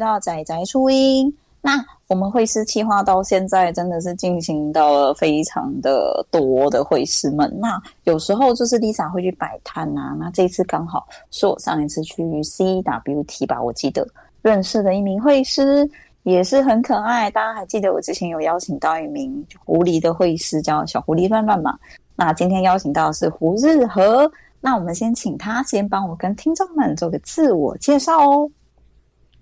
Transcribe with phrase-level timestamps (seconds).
[0.00, 1.30] 欢迎回到宅宅初音。
[1.60, 1.72] 那
[2.08, 7.54] 我们会师企划到现在真的是进行到了非常的多的会师们。
[7.60, 10.16] 那有时候就是 Lisa 会去摆摊啊。
[10.18, 14.08] 那这次刚好是我上一次去 CWT 吧，我记得
[14.40, 15.86] 认识的一名会师
[16.22, 17.30] 也是很可爱。
[17.30, 21.78] 大家还记得我之前有邀请到一名狐狸的会师，叫小狐狸乱乱嘛。
[22.16, 24.30] 那今天邀请到的是胡日和。
[24.62, 28.50] 那我们先请他先帮我跟听众们做个自我介绍哦。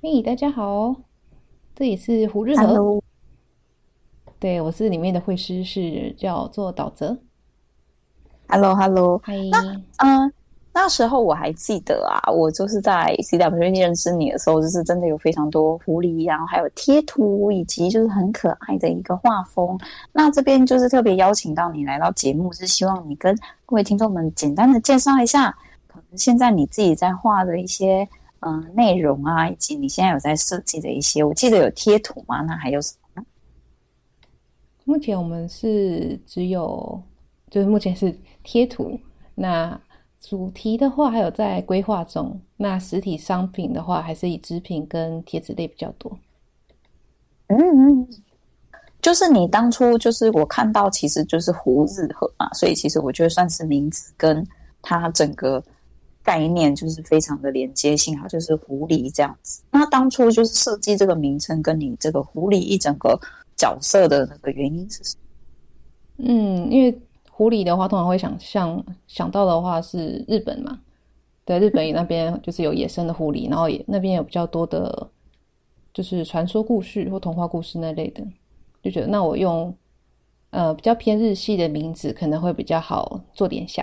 [0.01, 0.95] 嘿，大家好，
[1.75, 2.65] 这里是胡日和。
[2.65, 3.03] Hello.
[4.39, 7.19] 对，我是里面的会师，是叫做岛泽。
[8.47, 9.21] Hello，Hello。
[9.25, 9.35] 嗨。
[9.51, 9.59] 那
[9.97, 10.33] 嗯、呃，
[10.73, 19.77] 那时候我还记得啊，我就是在 CWT 认识你的时候，就是真的有非常多狐狸，然后还有贴图，以及就是很可爱的一个画风。
[20.13, 25.51] 那这边就是特别邀请到你来到节目，是希望你跟各位听众们简单的介绍一下，
[25.89, 28.09] 可能现在你自己在画的一些
[28.41, 32.41] 嗯、呃、内容啊，以及你现在有在设计的一些，我记得有贴图吗？
[32.43, 33.27] 那还有什么呢？
[34.85, 37.03] 目前我们是只有，
[37.51, 38.99] 就是目前是贴图。
[39.35, 39.81] 那
[40.21, 42.41] 主题的话还有在规划中。
[42.57, 46.19] 那实体商品的话，还是以纸品跟贴纸类比较多。
[47.49, 48.09] 嗯嗯。
[49.01, 54.45] 就是你当初就是我看到，其实就是胡日和嘛，所以其实我觉得算是名字跟
[54.83, 55.63] 它整个
[56.29, 59.63] 概念就是非常的连接性，它就是狐狸这样子。
[59.71, 63.19] 那当初就是设计这个名称，跟你这个狐狸一整个
[63.57, 66.27] 角色的那个原因是什么？
[66.29, 70.79] 嗯，因为狐狸的话，通常会想象想到的话是日本嘛，
[71.47, 75.09] 对，日本那边就是有野生的狐狸，然后也那边有比较多的，
[75.95, 78.23] 就是传说故事或童话故事那类的。
[78.83, 79.75] 就觉得那我用
[80.51, 83.83] 呃比较偏日系的名字可能会比较好做联想。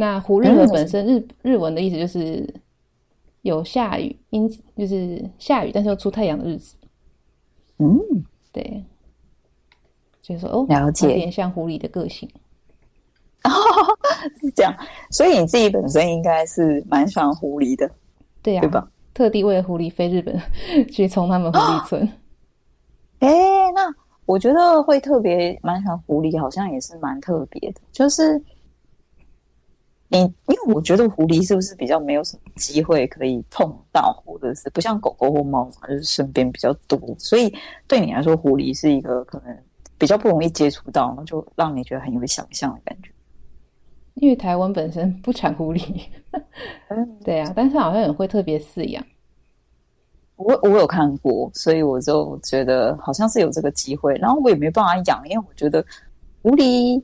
[0.00, 2.54] 那胡日和本身日日文的意思就是
[3.42, 6.74] 有下雨阴，就是下雨但是又出太阳的日子。
[7.76, 7.98] 嗯，
[8.50, 8.82] 对，
[10.22, 12.26] 就是说哦，了解，有点像狐狸的个性。
[13.44, 13.50] 哦，
[14.40, 14.74] 是这样，
[15.10, 17.90] 所以你自己本身应该是蛮喜欢狐狸的，
[18.42, 18.90] 对呀、啊，对吧？
[19.12, 20.34] 特地为了狐狸飞日本
[20.90, 22.02] 去冲他们狐狸村。
[22.08, 22.08] 哦
[23.18, 23.94] 哎、欸，那
[24.24, 27.80] 我觉得会特别蛮喜欢狐狸，好像也是蛮特别的。
[27.92, 28.42] 就是
[30.12, 37.54] 你，因为我觉得狐狸是不是比较没有什么机会可以碰到，或者是不像狗狗或猫嘛，就是身边比较多，所以
[37.86, 39.56] 对你来说，狐狸是一个可能
[39.96, 43.10] 比较不容易接触到，就让你觉得很有想象的感觉。
[44.14, 46.02] 因为台湾本身不产狐狸，
[47.24, 49.02] 对啊，但是好像也会特别饲养。
[50.34, 55.84] 我我有看过，所以我就觉得好像是有这个机会，然后我也没办法养，因为我觉得
[56.42, 57.00] 狐狸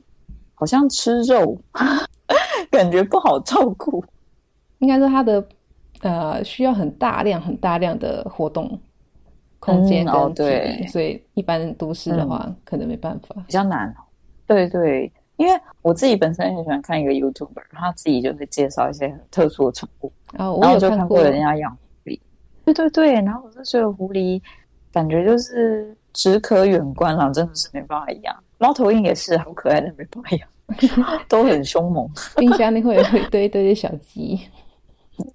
[0.53, 1.57] 好像吃肉，
[2.69, 4.03] 感觉不好照顾。
[4.79, 5.47] 应该说它的
[6.01, 8.79] 呃需要很大量、很大量的活动
[9.59, 13.93] 空间跟、嗯哦、对，所以一般都市的话、嗯、可能没办法，比较难。
[14.45, 22.19] 对对，因为我自己本身很喜欢看一个 YouTuber，他自己就是介绍一些很特殊的宠物，然后就看过人家养狐狸。
[22.63, 24.41] 对对对，然后我就觉得狐狸
[24.91, 28.35] 感觉就是只可远观了，真的是没办法养。
[28.59, 30.47] 猫头鹰也是好可爱的，没办法养，
[31.27, 32.09] 都很凶猛。
[32.35, 34.39] 冰箱里会有一堆 一堆的小鸡。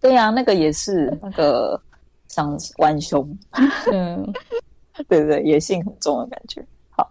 [0.00, 1.80] 对呀、啊，那个也是那个
[2.28, 3.38] 像浣熊。
[3.90, 4.32] 嗯，
[5.08, 6.64] 对对对，野性很重的感觉。
[6.90, 7.10] 好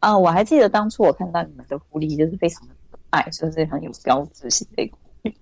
[0.00, 5.34] 啊，我还记得当初我看到你们的狐狸就是非常的可爱，就是很有标志性的一个狐狸。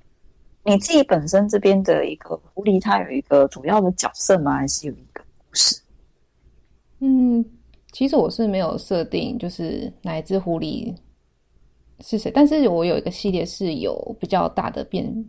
[0.65, 4.59] 你自己本身这边的一个狐狸，它有一个主要的角色吗？
[4.59, 5.83] 还是有一个故事？
[7.01, 7.45] 嗯，
[7.91, 10.95] 其实我是没有设定，就是哪一只狐狸
[12.03, 15.25] 是谁，但是我有一个系列是有比较大的辨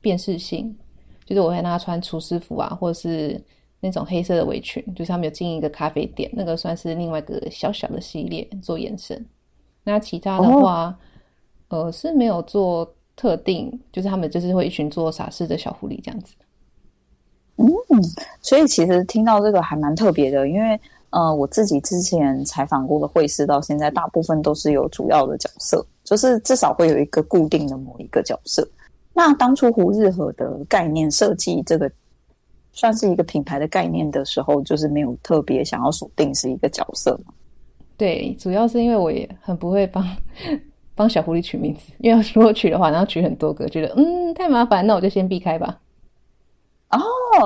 [0.00, 0.76] 辨识性，
[1.24, 3.40] 就是我会让他穿厨师服啊，或者是
[3.80, 9.24] 那种黑色的围裙，就是他们有经营一个咖啡店，那个算是另外一个小小的系列做延伸。
[9.84, 10.98] 那其他的话，
[11.68, 12.92] 哦、呃，是没有做。
[13.16, 16.34] 特定就是他们就是会一群做傻事的小狐狸这样子。
[17.56, 17.68] 嗯，
[18.40, 20.80] 所以其实听到这个还蛮特别的，因为
[21.10, 28.68] 呃，我自己之前采访过的会师到现在大部分都是有主要的角色，就是至少会有一个固定的某一个角色。
[29.14, 31.88] 那当初胡日和的概念设计这个
[32.72, 37.32] 算是一个品牌的概念的时候，就是没有特别想要锁定是一个角色吗？
[37.96, 40.04] 对，主要是因为我也很不会帮。
[40.96, 45.80] 帮小狐狸取名字，因为如果取的话，然后取很多个，觉得嗯太麻烦，那我就先避开吧。
[46.90, 47.00] 哦，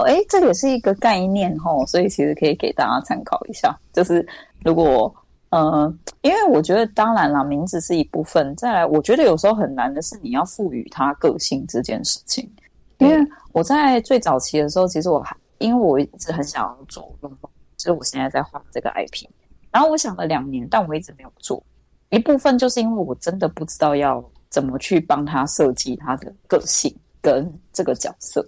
[0.06, 3.78] 哎，这个也是一个概念哦，所以其实可以给大家参考一下。
[3.92, 4.26] 就是
[4.64, 5.14] 如果
[5.54, 12.50] 呃，因为我觉得当然啦，名字是一部分，再来，我觉得有时候很难的是你要赋予它个性这件事情。
[12.98, 13.16] 因为
[13.52, 19.28] 我在最早期的时候，其实我还因为我一直很想要做龙猫，就是我现在在画这个 IP，
[19.70, 21.62] 然后我想了两年，但我一直没有做。
[22.10, 28.44] 一部分就是因为我真的不知道要怎么去帮他设计他的个性跟这个角色，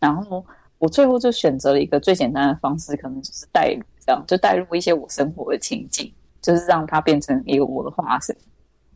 [0.00, 0.44] 然后
[0.78, 6.12] 我最后就选择了一个最简单的方式，可能就是带入这样，就带入一些我生活的情境，
[6.44, 8.36] 就是让它变成一个我的化身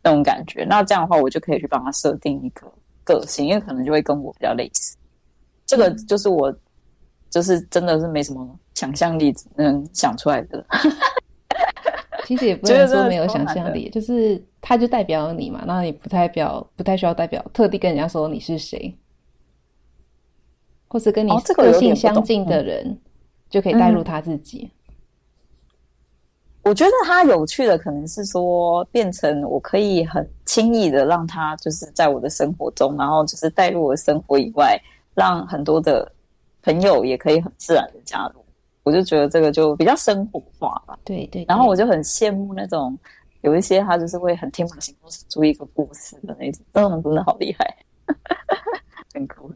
[0.02, 0.64] 那种感觉。
[0.64, 2.70] 那这样的话，我就可以去帮他设定一个
[3.04, 4.94] 个性，因为可能就会跟我比较类似。
[5.64, 6.54] 这个就是我，
[7.30, 10.62] 就是真的是没什么想象力能想出来的。
[12.26, 18.94] 其实也不能说没有想象力，就是它就代表你嘛，那你不代表，不太需要代表特地跟人家说你是谁，
[20.88, 23.00] 或是跟你个性相近的人，
[23.48, 24.70] 就可以带入他自己。
[26.62, 34.78] 我觉得它有趣的可能是说，变成我可以很轻易的让它就是在我的生活中，然后就是带入我的生活以外，
[35.14, 36.10] 让很多的
[36.62, 38.44] 朋友也可以很自然的加入。
[38.82, 41.44] 我就觉得这个就比较生活化吧，对，对对。
[41.48, 42.98] 然后我就很羡慕那种
[43.42, 47.76] 有一些他就是会很天马行空写出一个故事的那种，这种真的好厉害，
[49.14, 49.50] 很酷。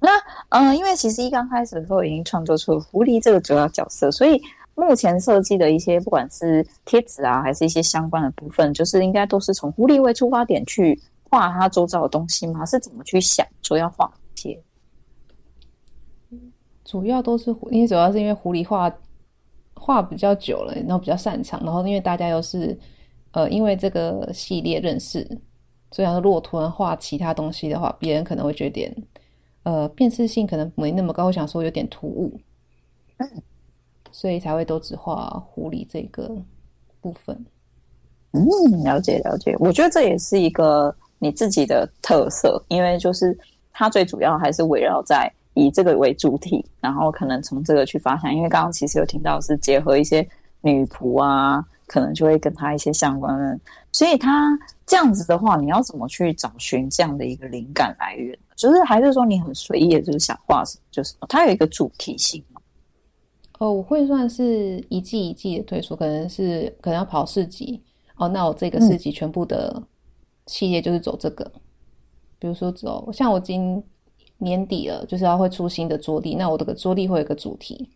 [0.00, 0.10] 那
[0.50, 4.40] 嗯，因为其实一刚开始的时候已经创作出狐狸这个主要角色，所以
[4.76, 11.00] 目前设计的一些不管是贴纸啊，还是一些相关的部分，就是应该都是从狐狸为出发点去
[11.30, 12.66] 画它周遭的东西吗？
[12.66, 14.60] 是怎么去想说要画一些？
[16.84, 18.92] 主要都是狐，因为主要是因为狐狸画
[19.74, 22.78] 画比较久了，然后比较擅长，然后因为大家又是
[23.32, 25.26] 呃因为这个系列认识，
[25.90, 28.94] 所以如果突然画其他东西的话，别人可能会觉得点
[29.62, 32.38] 呃辨识性可能没那么高，我想说有点突兀，
[34.14, 36.30] 所以才会都只画狐狸这个
[37.00, 37.36] 部分。
[38.30, 38.40] 嗯，
[38.84, 43.36] 了解了解，我觉得这也是一个你自己的特色，因为就是
[43.72, 45.28] 它最主要还是围绕在。
[45.56, 50.26] 以这个为主体，然后可能从这个去发想，因为刚刚其实有听到是结合一些
[50.62, 53.60] 女仆啊，可能就会跟他一些相关的，
[53.92, 58.36] 所以他这样子的话，你要怎么去找寻这样的一个灵感来源？
[58.56, 61.26] 就是还是说你很随意，就是想画什么就什么？
[61.28, 62.42] 它有一个主题性？
[63.64, 67.82] 哦，我会算是一季一季的推出，可能是可能要跑市集
[68.16, 69.82] 哦，那我这个市集全部的
[70.46, 71.60] 系列就是走这个，嗯、
[72.38, 73.82] 比如说走像我今。
[74.36, 76.34] 年底了，就是要会出新的桌历。
[76.34, 77.88] 那我这个桌历会有一个主题，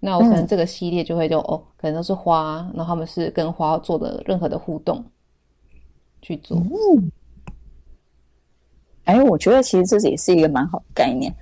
[0.00, 5.04] 那我可能这个系列就会就、嗯、哦，可能都是花，然后他们是跟花做的任何的互动
[6.22, 6.56] 去做。
[6.56, 7.12] 嗯，
[9.04, 11.32] 哎，我觉得其实这也是一个蛮好的概念。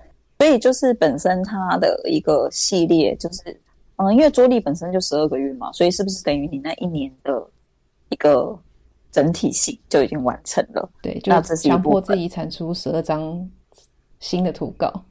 [0.41, 3.59] 所以就是本身它的一个系列，就是
[4.03, 7.47] 嗯，因为桌历本身就十二个月嘛，所以是不是等于你那一年的
[8.09, 8.59] 一个
[9.11, 10.91] 整体性就已经完成了？
[11.01, 13.49] 对，就强迫自己产出十二张。
[14.25, 15.05] 新的图稿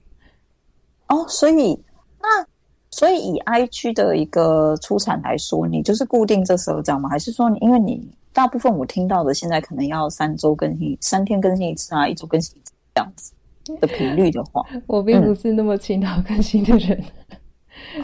[1.10, 1.78] 哦，所以
[2.22, 2.48] 那
[2.92, 7.10] 所以以 IG 的一个出产来说，你就是固定这十二张吗？
[7.10, 13.34] 还是说你因为你大部分我听到的现在可能要三周更新，三天更新一次啊，一周更新一次这样子
[13.82, 16.98] 的频率的话， 我并不是那么勤劳更新的人、
[17.32, 17.38] 嗯、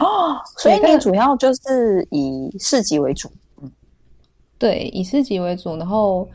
[0.00, 0.36] 哦。
[0.58, 3.30] 所以你主要就是以市集为主，
[3.62, 3.70] 嗯，
[4.58, 6.28] 对，以市集为主，然后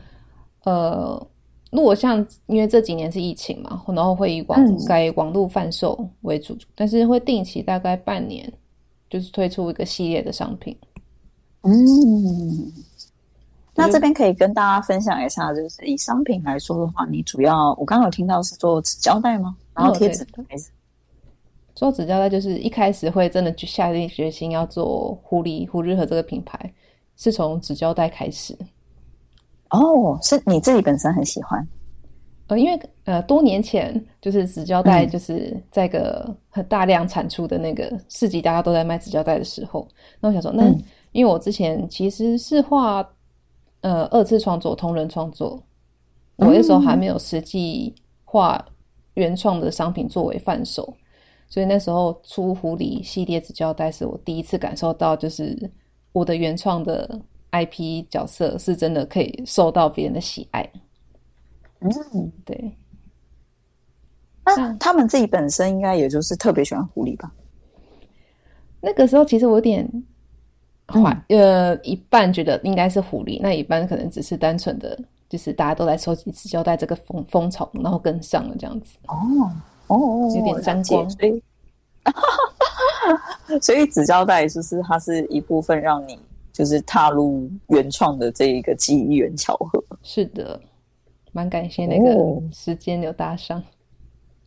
[0.64, 1.26] 呃。
[1.70, 8.48] 如果像因为这几年是疫情嘛，然后会以网改网络贩售为主，嗯，但是会定期大概半年，
[9.10, 10.78] 就是推出一个系列的商品。
[11.62, 12.72] 嗯，
[13.74, 19.56] 那这边可以跟大家分享一下，就是以商品来说的话，你主要我刚刚有听到是做纸胶带吗？
[19.74, 20.70] 然后贴纸还是
[21.74, 22.28] 做纸胶带？
[22.28, 26.72] 就是一开始会真的就下定决心要做狐狸狐日和这个品牌，
[27.16, 28.56] 是从纸胶带开始。
[29.70, 31.66] 哦，是你自己本身很喜欢，
[32.46, 39.88] 呃，因为呃，多年前就是纸胶带，就是在个很大量产出的那个市集，大家都在卖纸胶带的时候，
[40.20, 43.04] 那我想说，那、嗯、因为我之前其实是画
[43.80, 45.60] 呃二次创作、同人创作，
[46.36, 48.64] 我那时候还没有实际画
[49.14, 50.94] 原创的商品作为贩售，
[51.48, 55.70] 所以那时候出狐狸系列纸胶带是我第一次感受到，就是
[56.12, 57.20] 我的原创的。
[57.54, 60.68] IP 角色是真的可以受到别人的喜爱，
[61.78, 62.76] 嗯，对。
[64.44, 67.32] 那他们自己本身应该也就是特别喜欢狐狸吧？
[68.80, 69.88] 那个时候其实我有点
[70.88, 74.98] 怀、嗯，呃，一半觉得应该是狐狸，那一半可能只是单纯的，
[75.28, 78.98] 就是大家都来收集纸胶带这个风风潮，然后跟上了这样子。
[79.06, 79.16] 哦
[79.94, 81.42] 哦，有点沾光，所以，
[83.62, 86.18] 所以纸胶带就是它是一部分让你。
[86.54, 90.60] 就是踏入原创的这一个机缘巧合，是的，
[91.32, 93.58] 蛮感谢那个时间有搭上，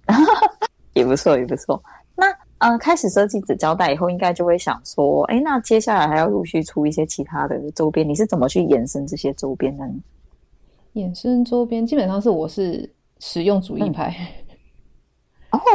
[0.08, 0.16] 哦、
[0.96, 1.84] 也不错也不错。
[2.16, 2.26] 那
[2.60, 9.94] 呃，开始设计纸胶带以后，应该就会想说，哎，那接下来还要陆续出一些其他的周边，你是怎么去延伸这些周边的呢？
[10.94, 12.90] 衍生周边基本上是我是
[13.20, 14.16] 实用主义派。
[14.18, 14.47] 嗯、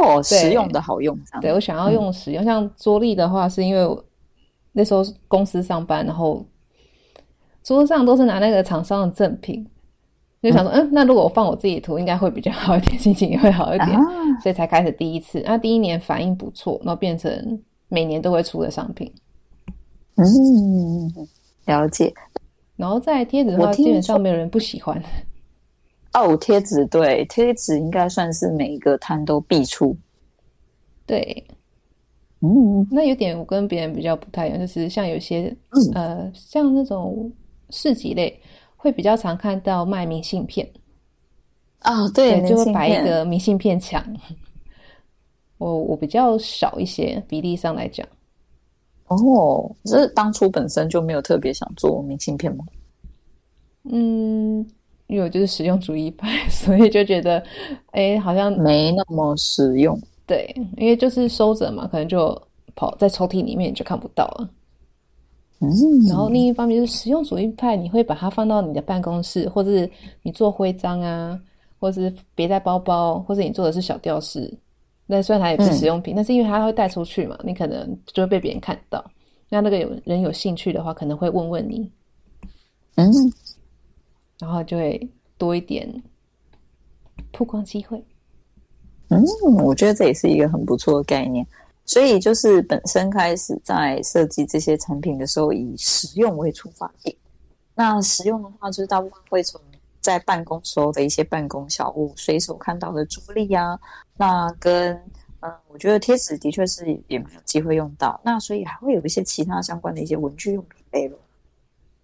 [0.01, 2.43] 哦，实用的好用，对，我想要用实用。
[2.43, 4.03] 嗯、像桌历的话，是因为我
[4.71, 6.45] 那时候公司上班，然后
[7.63, 9.65] 桌上都是拿那个厂商的赠品。
[10.41, 14.03] 就想说，嗯，那如果我放我自己的图，应该会比较好一点，心情也会好一点，啊、
[14.41, 15.41] 所以才开始第一次。
[15.45, 19.09] 那第一年反应不错，然后变成每年都会出的商品。
[20.15, 21.27] 嗯，
[21.65, 22.13] 了解。
[22.75, 25.01] 然后在贴纸的话，基本上没有人不喜欢。
[26.13, 29.95] 哦，贴纸对，贴纸应该算是每一个摊都必出。
[31.05, 31.45] 对，
[32.41, 37.31] 嗯，那有点我跟别人比较不太一样，就是像有些、嗯、呃，像那种
[37.69, 38.39] 市集类。
[38.75, 40.69] 会比较常看到卖明信片
[41.79, 44.05] 啊、哦，对，对，就会摆一个明信片墙。
[45.57, 48.05] 我我比较少一些比例上来讲。
[49.07, 52.65] 哦，这是当初本身就没有特别想做明信片吗？
[53.83, 54.69] 嗯，
[55.13, 57.43] 因为我就是实用主义派， 所以就觉得，
[57.91, 59.95] 哎，好像没那么实用。
[60.25, 62.35] 对，因为就是收着嘛，可能就
[62.75, 64.49] 跑在抽屉里面就看不到了。
[65.59, 65.69] 嗯，
[66.09, 69.87] 然后另一方面就是实用主义派，你会把它放到你的办公室，或者是
[70.23, 71.39] 你做徽章啊，
[71.79, 74.51] 或者是别在包包，或者你做的是小吊饰。
[75.05, 79.03] 那虽然它也不是实用品，嗯、但是因为它会带出去嘛，你可能就会被别人看到。
[79.49, 81.87] 那那个有人有兴趣的话，可能会问问你，
[82.95, 83.11] 嗯，
[84.39, 86.03] 然后就会多一点
[87.31, 88.03] 曝光机会。
[89.09, 89.23] 嗯，
[89.63, 91.45] 我觉得这也是一个很不错的概念。
[91.85, 97.15] 所以就是本身开始在设计这些产品的时候，以实用为出发点。
[97.75, 99.59] 那实用的话，就是大部分会从
[99.99, 103.77] 在办公时候的一些办公小物，随手看到的桌历啊，
[104.15, 104.93] 那跟
[105.41, 108.19] 嗯，我觉得贴纸的确是也没有机会用到。
[108.23, 111.17] 那所以还会有一些其他相关的一些文具用品类了。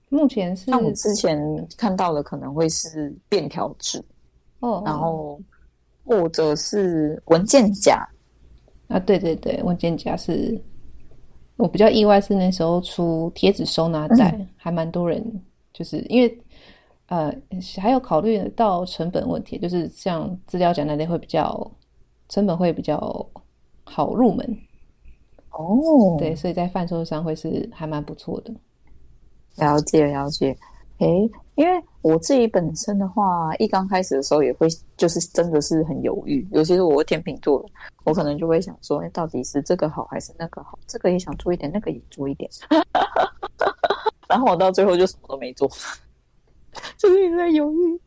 [0.10, 1.40] 目前是，像我之前
[1.78, 4.04] 看到的可能会是便条纸
[4.60, 5.40] 哦，然后
[6.04, 8.04] 或者是文件夹。
[8.88, 10.60] 啊，对对对，文件夹是
[11.58, 15.24] 我比较意外，是那时候出贴纸收纳袋，嗯、还蛮多人，
[15.72, 16.42] 就是因为
[17.06, 17.32] 呃，
[17.78, 21.72] 还有考虑到成本问题，就是像资料夹那类会比较
[22.30, 23.24] 成本会比较
[23.84, 24.58] 好入门
[25.52, 28.52] 哦，对，所以在贩售上会是还蛮不错的。
[29.60, 30.58] 了解了解，
[31.00, 37.64] 诶，因为我自己本身的话，一刚开始的时候也会，就是真的是很犹豫，尤其是我天秤座。
[38.06, 40.78] 我可能就会想说，哎，到底是这个好还是那个好？
[40.88, 42.50] 这个也想做一点，那个也做一点，
[44.28, 45.70] 然后我到最后就什么都没做，
[46.98, 48.00] 就是一直在犹豫，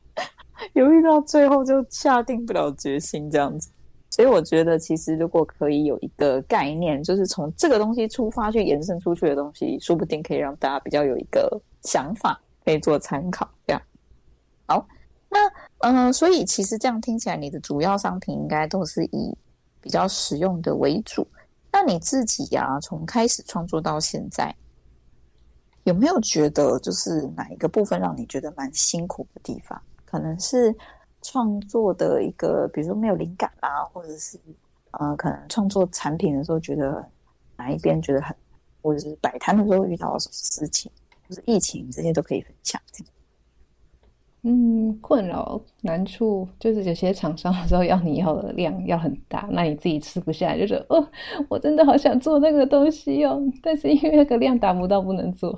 [0.73, 3.71] 犹豫到最后就下定不了决心这样子。
[4.13, 13.51] 所以我觉得，其实如果可以有一个概念，就是从这个东西出发去延伸出去的东西，说不定可以让大家比较有一个想法，可以做参考。
[13.67, 13.83] 这样
[14.67, 14.87] 好，
[15.29, 15.39] 那
[15.79, 19.37] 嗯、所以其实这样听起来，你的主要商品应该都是以。
[19.85, 21.27] 比较实用的为主，
[21.73, 24.55] 那你自己呀、从开始创作到现在，
[25.83, 29.83] 有没有觉得就是哪一个部分让你觉得蛮辛苦的地方？
[30.05, 30.73] 可能是
[31.23, 34.39] 创作的一个，比如说没有灵感啊，或者是
[34.91, 37.05] 呃，可能创作产品的时候觉得
[37.57, 38.37] 哪一边觉得很，
[38.83, 40.91] 或者是摆摊的时候遇到什么事情，
[41.29, 42.81] 就是疫情这些都可以分享。
[44.45, 51.09] 嗯，困扰难处就是有些厂商的时候要你要的量要很大，那你自己吃不下来，就觉得哦，
[51.49, 55.57] 我真的好想做那个东西哦，但是因为那个量达不到，不能做。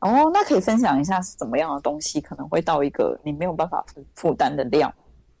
[0.00, 4.92] 哦，那可以分享一下是怎么样的东西可能会到一个你没有办法负负担的量？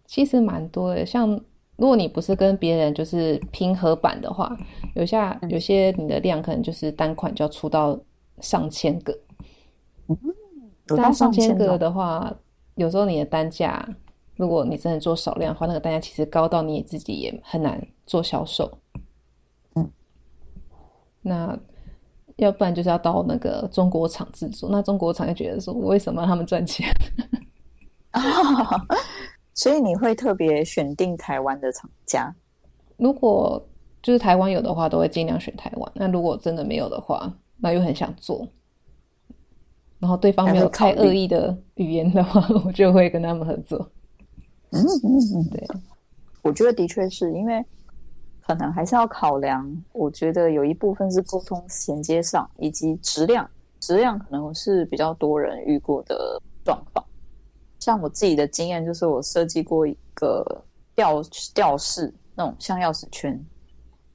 [0.06, 1.28] 其实蛮多的，像
[1.76, 4.56] 如果你不是跟别人就是拼合版的话，
[4.94, 7.98] 有下有些你的量可能就是单款就要出到
[8.40, 9.18] 上千个。
[10.08, 10.18] 嗯，
[10.96, 12.34] 但上千个的话。
[12.76, 13.88] 有时候你的单价，
[14.34, 18.70] 如果你真的做少量的话，那个单价其实高到你自己也很难做销售。
[19.76, 19.90] 嗯，
[21.22, 21.58] 那
[22.36, 26.88] 要不然就是要到那个中国厂制作，那中国厂就觉得说，为什么让他们赚钱？
[29.54, 32.34] 所以你会特别选定台湾的厂家？
[32.98, 33.62] 如果
[34.02, 35.92] 就是台湾有的话，都会尽量选台湾。
[35.94, 38.46] 那如果真的没有的话，那又很想做。
[39.98, 43.78] 然后对方没有太恶意的语言的话， 我就会跟他们合作。
[44.70, 45.66] 嗯嗯嗯，对，
[46.42, 47.64] 我觉得的确是因为
[48.46, 49.66] 可能还是要考量。
[49.92, 53.48] 我觉得有一部分是沟通衔接上，以及质量，
[53.80, 57.04] 质量可能是比较多人遇过的状况。
[57.80, 61.22] 像我自己的经验，就是我设计过一个吊
[61.54, 63.44] 吊饰，那种像钥匙圈，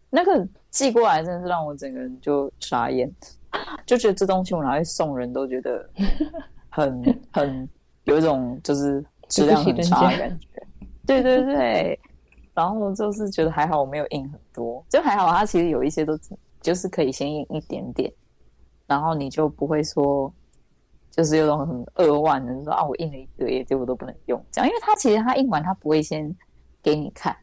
[0.10, 3.14] 那个寄过来真的是让我整个人就傻眼，
[3.86, 5.90] 就觉得这东西我拿来送人都觉得
[6.70, 7.70] 很很
[8.06, 10.48] 有一种就是质量很差的感觉。
[11.06, 12.00] 对对对，
[12.54, 16.18] 然后就是觉得还好我没有印很多，就还好它其实有一些都
[16.62, 18.12] 就是可以先印一点点，
[18.88, 20.32] 然后你就不会说
[21.10, 26.34] 就是有种很扼腕的说啊我印了一堆结果都不能用这样，因为它其实它印完它不会先
[26.84, 27.36] 给你看。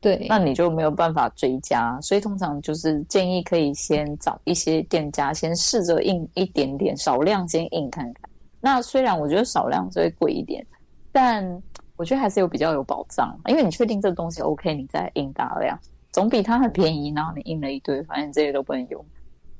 [0.00, 8.28] 对，那你就没有办法追加，所以通常就是建议可以先找一些店家先试着印一点点，少量先印看看。
[8.60, 10.66] 那虽然我觉得少量就会贵一点，
[11.12, 11.62] 但
[12.02, 15.78] 我觉得还是有比较有保障，因为你确定这个东西 OK，你再印大量，
[16.10, 19.06] 总比它很便宜，然后你印了一堆，发现这些都不能用，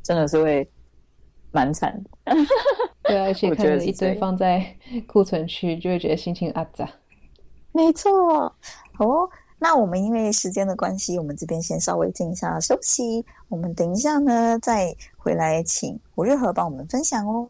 [0.02, 0.68] 真的是会
[1.52, 2.34] 蛮惨的。
[3.04, 4.66] 对啊，而且看着一堆放在
[5.06, 6.90] 库存区，就会觉得心情阿杂。
[7.70, 8.52] 没错，
[8.92, 9.30] 好哦。
[9.60, 13.24] 那我们因为时间的关系，我们这边先稍微静一下休息。
[13.48, 17.48] 我们等一下呢，再回来请胡日和帮我们分享哦。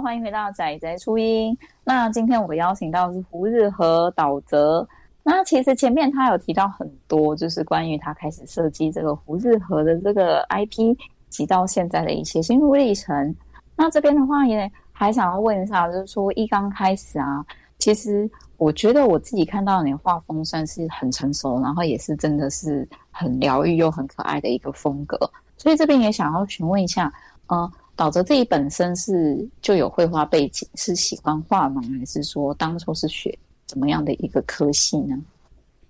[0.00, 1.56] 欢迎回到宅宅初音。
[1.84, 4.86] 那今天我邀请到的是胡日和岛泽。
[5.22, 10.96] 那其实前面他有提到很多，就是关于他开始设计这个胡日和的这个 IP，
[11.28, 13.34] 及到现在的一些心路历程。
[13.76, 17.44] 那这边的话也还想要问一下，就是说一刚开始啊，
[17.78, 25.18] 其实我觉得我自己看到你的画风算是很成熟，然后也是真的是很疗愈又很可爱的一个风格。
[25.56, 27.12] 所以这边也想要询问一下，
[27.48, 27.70] 嗯。
[27.94, 31.82] 岛泽自己本身是就有绘画背景，是喜欢画吗？
[31.98, 35.16] 还是说当初是学怎么样的一个科系呢？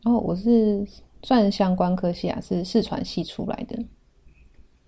[0.05, 0.85] 哦，我是
[1.23, 3.79] 算相关科系啊，是视传系出来的。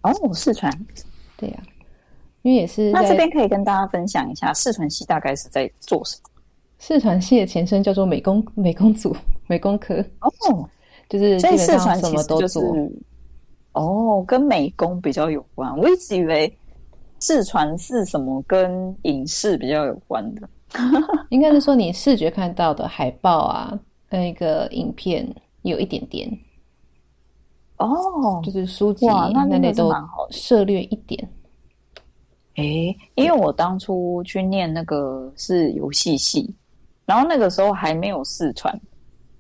[0.03, 0.71] 哦，视传，
[1.37, 1.63] 对呀、啊，
[2.43, 6.31] 因为也是那这边可以跟大家分享一下，视传系大概是在做什么？
[6.81, 10.69] 视传系的前身叫做美工美工组 美工科哦，
[11.09, 12.77] 就是基本上什么都做。
[13.73, 16.59] 哦，跟美工比较有关，我一直以为。
[17.25, 18.43] 视传是什么？
[18.47, 20.47] 跟影视比较有关的，
[21.31, 25.27] 应该是说你视觉看到的海报啊，跟一个影片
[25.63, 26.31] 有一点点
[27.79, 29.91] 哦，就是书籍那类都
[30.31, 31.27] 涉略一点。
[32.57, 36.55] 诶、欸，因为我当初去念那个是游戏系，
[37.07, 38.79] 然后那个时候还没有视传，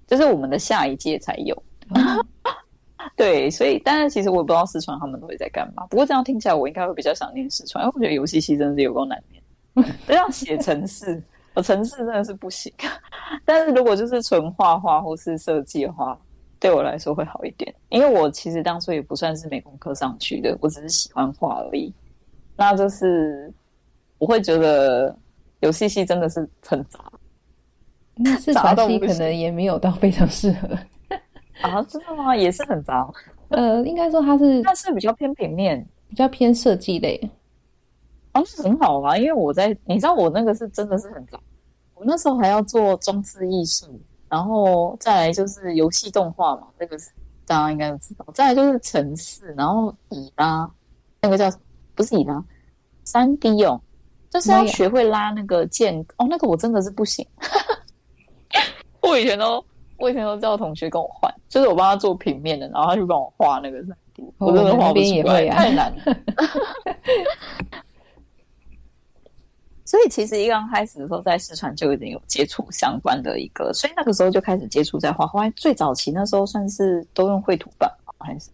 [0.06, 1.54] 就是我们的下一届才有。
[1.90, 2.00] 哦
[3.16, 5.86] 对，所以但是其实我也不知道四川他们都会在干嘛。
[5.86, 9.42] 不过这样听起来，我应该会比较想念四川，因为我觉得游戏系真的是有够难念，
[10.06, 11.22] 这样写城市，
[11.54, 12.72] 我程式真的是不行。
[13.44, 16.18] 但是如果就是纯画画或是设计的话，
[16.58, 21.92] 对我来说会好一点，因为我其实当初也不算是美工科上去的，我只是喜欢画而已。
[22.56, 23.52] 那就是
[24.18, 25.14] 我会觉得
[25.60, 27.00] 游戏系真的是很杂，
[28.14, 30.68] 那四川系可能也没有到非常适合。
[31.64, 32.36] 啊， 真的吗？
[32.36, 33.08] 也是很杂。
[33.48, 37.30] 呃，应该说它是，它是比较偏平面，比较偏设计类。
[38.32, 41.38] 哦，是很好啊，因为我在，你知道我那个是真的是很杂。
[41.94, 43.86] 我那时候还要做装置艺术，
[44.28, 47.10] 然后再来就是游戏动画嘛，这个是
[47.46, 48.26] 大家应该都知道。
[48.34, 50.68] 再来就是城市，然后以拉，
[51.22, 51.48] 那个叫
[51.94, 52.42] 不是以拉，
[53.04, 53.80] 三 D 哦，
[54.28, 56.04] 就是要学会拉那个键。
[56.16, 57.24] 哦，那个我真的是不行。
[59.00, 59.64] 我以前都，
[59.96, 66.16] 我以前都叫同学跟我换，就是我帮他做平面的，然后他去帮我画那个三 D，我真的画不出来，太难了。
[69.86, 75.48] 所以其实一刚开始的时候，在四川就已经有接触相关的一个，所以那个时候就开始接触在画画。
[75.50, 78.50] 最早期那时候算是都用绘图板还是？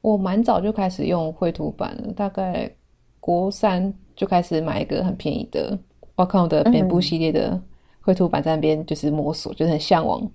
[0.00, 2.72] 我蛮早就开始用绘图板了，大概
[3.20, 5.76] 国三就开始买一个很便宜的
[6.16, 7.60] Wacom 的蝙蝠系列的
[8.00, 10.26] 绘图板，在那边就是摸索，就是很向往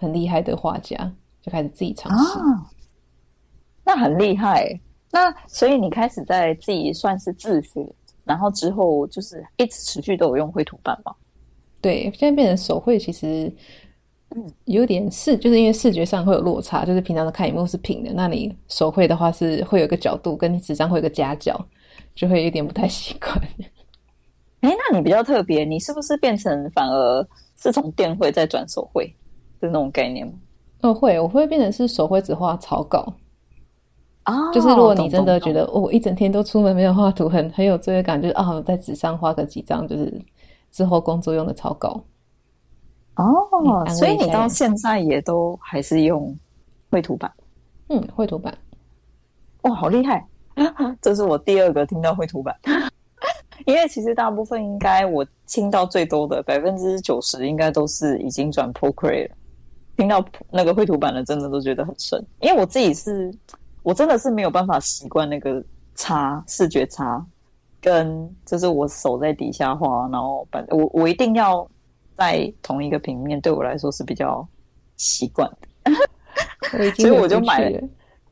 [0.00, 0.96] 很厉害的画家，
[1.40, 2.38] 就开始自己尝试。
[2.38, 2.66] 啊，
[3.84, 4.68] 那很厉害。
[5.12, 7.86] 那所以你开始在自己算是自学。
[8.22, 11.12] 然后之后就是一直持续都有用绘图板嘛？
[11.80, 13.52] 对，现在变成手绘，其实
[14.36, 21.58] 嗯有点视，就是因为视觉上会有落差，就是平常的看萤幕是平的，那你手绘的话是会有一个角度，跟你纸张会有个夹角，
[22.14, 23.34] 就会有点不太习惯。
[24.60, 29.12] 哎，那你比较特别，你是不是变成反而是从电绘再转手绘
[29.60, 30.32] 的那种概念吗？
[30.82, 33.12] 哦，会，我会变成是手绘纸画草稿。
[34.24, 40.20] 啊，就是如果你真的觉得我、哦、一整天都出门没有画图，很很有罪恶感，就是啊，在纸上画个几张，就是
[40.70, 42.02] 之后工作用的草稿。
[43.16, 46.36] 哦，所以你到现在也都还是用
[46.90, 47.30] 绘图板？
[47.88, 48.56] 嗯，绘图板。
[49.62, 50.26] 哇，好厉害！
[51.00, 52.54] 这是我第二个听到绘图板，
[53.66, 59.36] 因为其实大部分应该我听到最多的百分之九十应该都是已经转 Procreate 了。
[60.00, 63.30] 听到那个绘图版的，真的都觉得很顺，因为我自己是。
[63.82, 67.24] 我真的是没有办法习惯那个差视觉差，
[67.80, 71.66] 跟就是我手在底下画，然后把我我一定要
[72.14, 74.46] 在同一个平面，对我来说是比较
[74.98, 75.90] 习惯的。
[76.92, 77.80] 所以我就买了。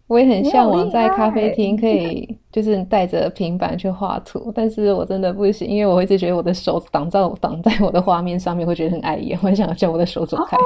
[0.06, 10.58] 我也很向往在咖啡厅可以就是带着平板去画图，但是我真的不行，因为我一直觉得我的手挡在挡在我的画面上面，会觉得很碍眼，我很想叫我的手走开。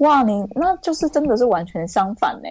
[0.00, 2.48] 哇，你那就是真的是完全相反呢。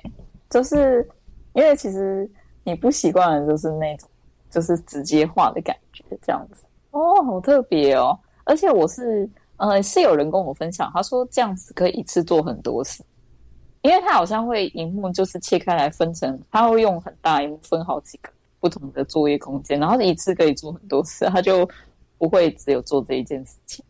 [0.49, 1.07] 就是
[1.53, 2.27] 因为其实
[2.63, 4.09] 你不习惯的就是那种，
[4.49, 8.17] 就是直接画的感觉这样子哦，好特别哦！
[8.45, 13.03] 而且我是呃，是有人跟我分享，他说这样子可以一次做很多事，
[13.81, 21.69] 因为他好像会荧幕就是切开来分成，他会用很大荧幕分好几个不同的作业空间，然后一次可以做很多事，他就
[22.17, 23.85] 不会只有做这一件事情。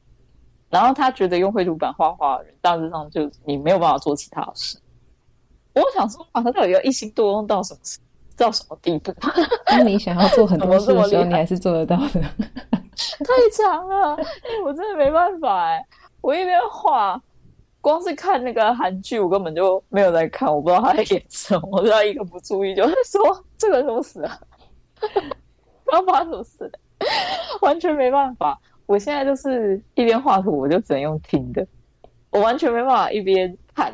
[0.70, 4.78] 然后他觉得用绘图板画画的人，大致上就你没有办法做其他的事。
[5.74, 7.80] 我想说，啊，他到底要一心多用到什么
[8.36, 9.14] 到什么地步？
[9.68, 12.22] 那你想要做很多 事的时候，你还是做得到的。
[13.20, 14.16] 太强了！
[14.16, 14.26] 欸，
[14.66, 15.86] 我真的没办法哎！
[16.20, 17.22] 我一边画，
[17.80, 21.70] 光是看那个韩剧，我根本就没有在看，我不知道他在演什么。
[21.72, 24.40] 我只要一个不注意，就会说这个怎么死了？
[25.88, 26.72] 刚发生什么事？
[27.62, 28.60] 完全没办法。
[28.89, 31.65] 我现在就是一边画图，我就只能用听的，
[32.32, 33.93] 我完全没办法一边看。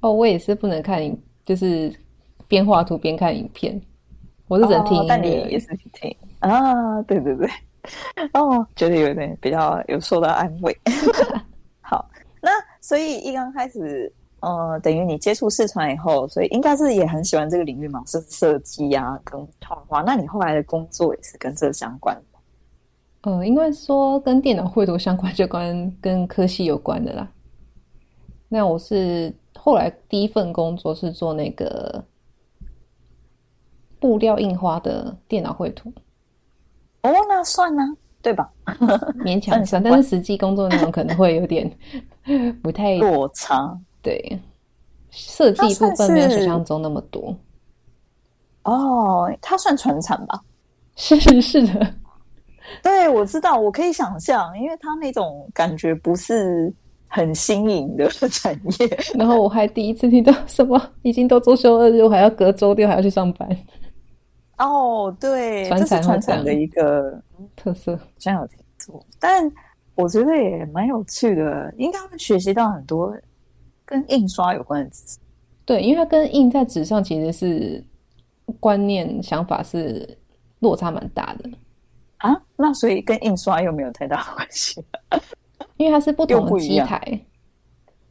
[0.00, 0.98] 哦，我也是不能看，
[1.44, 1.94] 就是
[2.48, 3.78] 边画图边看影片，
[4.48, 5.06] 我是只能听音乐。
[5.06, 7.02] 但你也是听啊？
[7.02, 7.46] 对对对，
[8.32, 10.74] 哦，觉得有点比较有受到安慰。
[11.82, 12.08] 好，
[12.40, 12.48] 那
[12.80, 20.00] 所以一刚开始，呃，等于你接触视传以后，所以应该是也很喜欢这个领域嘛，是设计啊，跟画画。
[20.00, 22.31] 那你后来的工作也是跟这相关的？
[23.22, 27.28] 呃，应该说跟电脑绘图相关，就关跟科系有关的啦。
[28.48, 29.34] 那我是。
[29.54, 32.02] 后来第一份工作是做那个
[34.00, 35.92] 布料印花的电脑绘图。
[37.02, 37.82] 哦，那算呢，
[38.20, 38.50] 对吧？
[39.24, 41.70] 勉强 算，但是实际工作内容可能会有点
[42.60, 43.78] 不太落差。
[44.00, 44.36] 对，
[45.10, 47.36] 设计部分没有想象中那么多。
[48.64, 50.42] 哦，它算传产吧？
[50.96, 51.94] 是是是的，
[52.82, 56.72] 对，我知道，我可以想象，因为它那种感觉不是。
[57.14, 63.46] 很新颖的产业， 然后我还第一次听到什么已经都周休二日，我还要隔周六还要去上班。
[64.56, 67.22] 哦，对，这是传产的一个
[67.54, 69.04] 特色，真有听说。
[69.20, 69.44] 但
[69.94, 73.14] 我觉得也蛮有趣的，应该会学习到很多
[73.84, 75.18] 跟印刷有关的知识。
[75.66, 77.84] 对，因为它跟印在纸上其实是
[78.58, 80.18] 观念想法是
[80.60, 81.50] 落差蛮大的
[82.22, 82.42] 啊。
[82.56, 84.82] 那所以跟印刷又没有太大关系。
[85.76, 87.00] 因为它是不同的机台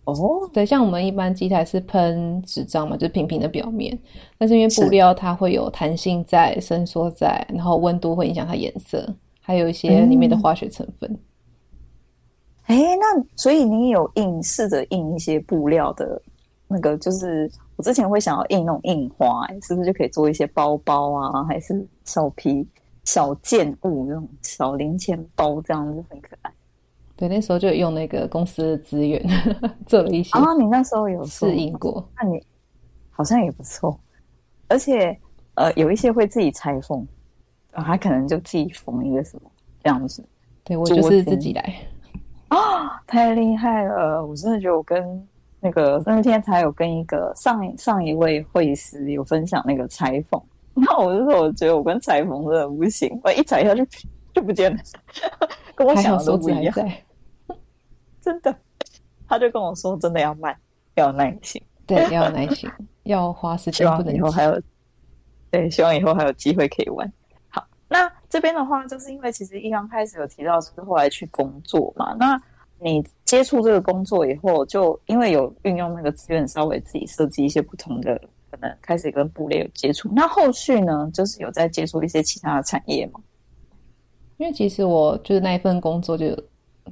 [0.04, 0.16] 哦，
[0.52, 3.98] 对，像我们一般机台是喷纸张嘛，就是平平的表面。
[4.38, 9.08] 但是因为布料它会有弹性在、伸缩在，然后温度会影响它颜色，
[9.40, 11.20] 还有一些里面的化学成分。
[12.64, 16.22] 哎、嗯，那所以你有印试着印一些布料的
[16.68, 22.68] 那个，就是我之前会想要印那种印花，哎，是不是就可以做一些包包啊，还是手皮
[23.04, 26.52] 小件物那种小零钱包，这样子很可爱。
[27.16, 29.24] 对，那时候就用那个公司的资源
[29.86, 30.38] 做了一些。
[30.38, 32.08] 啊，你那时候有适应过？
[32.18, 32.44] 那你
[33.10, 34.00] 好像也不错，
[34.68, 35.16] 而且
[35.56, 37.06] 呃，有一些会自己裁缝，
[37.72, 39.52] 啊，他可能就自己缝一个什么
[39.84, 40.24] 这样子。
[40.64, 41.76] 对，我就是自己来。
[42.48, 44.26] 啊，太厉害了！
[44.26, 45.28] 我真的觉得我跟
[45.60, 50.42] 那个那天才有跟一个上上一位会师有分享那个裁缝，
[50.74, 53.86] 那我就说我觉得我跟裁缝真的不行，我一裁下去
[54.34, 54.82] 就不见了，
[55.76, 56.74] 跟我想的都不一样。
[58.22, 58.56] 真的，
[59.28, 60.56] 他就跟我说，真的要慢，
[60.96, 62.70] 要有耐心，对，要有耐心，
[63.04, 64.62] 要花时间，不能以后还有，
[65.50, 67.12] 对，希望以后还有机会可以玩。
[67.50, 72.16] 好，那这边的话，就是因为其实一刚开始有提到，就是后来去工作嘛。
[72.20, 72.42] 那
[72.80, 78.22] 你接触这个工作以后，就因为有运用那个资源，稍微自己设计一些不同的，
[78.52, 80.10] 可能开始跟布类有接触。
[80.14, 83.20] 那后续呢，就是有在接触一些其他的产业吗？
[84.38, 86.38] 因为其实我就是那一份工作就。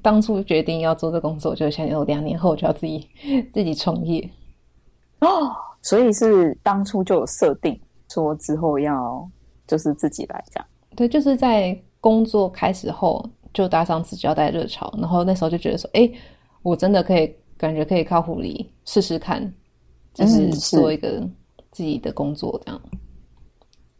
[0.03, 3.09] 当初决定要做这工作，就想有两年后就要自己
[3.51, 4.21] 自己创业
[5.19, 9.27] 哦，所以是当初就有设定说之后要
[9.65, 10.65] 就是自己来这样。
[10.95, 16.09] 对，就是在工作开始后就搭上纸胶带热潮，然后那时候就觉得说，哎，
[16.61, 19.51] 我真的可以感觉可以靠护理试试看，
[20.13, 21.27] 就是做一个
[21.71, 22.81] 自己的工作这样。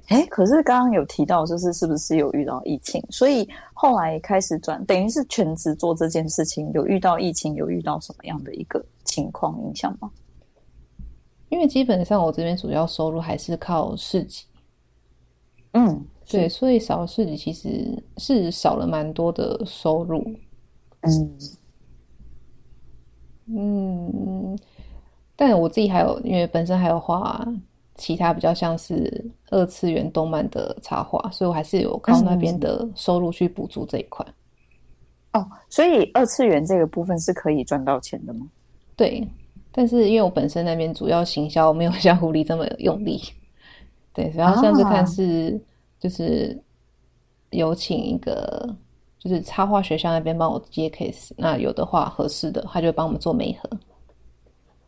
[0.07, 6.71] 哎，可是刚刚有提到，就是是不是有遇到疫情，所以后来开始转，等于是全职做这件事情。
[6.73, 10.09] 有遇到疫情，有遇到什么样的一个情况影响吗？
[11.49, 14.45] 因为基本上我这边主要收入还是靠市集，
[15.73, 20.23] 嗯，对，所以少了市集其实是少了蛮多的收入，
[21.01, 21.37] 嗯
[23.47, 24.59] 嗯，
[25.39, 27.47] 但我自己还有，因为本身还有画。
[28.01, 34.25] 其他比较像是二次元动漫的插画，所以我还是有靠那边的收入去补助这一块。
[35.33, 38.47] 哦，所以二次元这个部分是可以赚到钱的吗？
[38.95, 39.27] 对，
[39.69, 43.21] 但是因为我本身那边主要行销没有 像狐狸这么用力。
[44.13, 45.61] 对，主要像是看是
[45.99, 46.57] 就是
[47.49, 48.73] 有请一个
[49.17, 53.69] 就是插画学校那边帮我接 case，那有的话合适的，他就帮我们做媒合。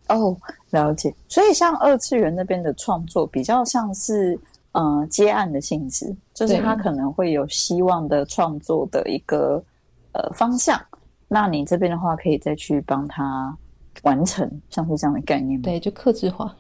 [0.08, 0.36] 哦，
[0.72, 1.14] 了解。
[1.28, 4.38] 所以像二次元那边的创作，比较像是
[4.74, 9.64] 呃接案的性质，就是他可能会有希望的创作的一个
[10.12, 10.80] 呃方向。
[11.30, 13.58] 那你这边的话，可以再去帮他
[14.04, 15.64] 完成，像是这样的概念吗？
[15.64, 16.54] 对，就克制化。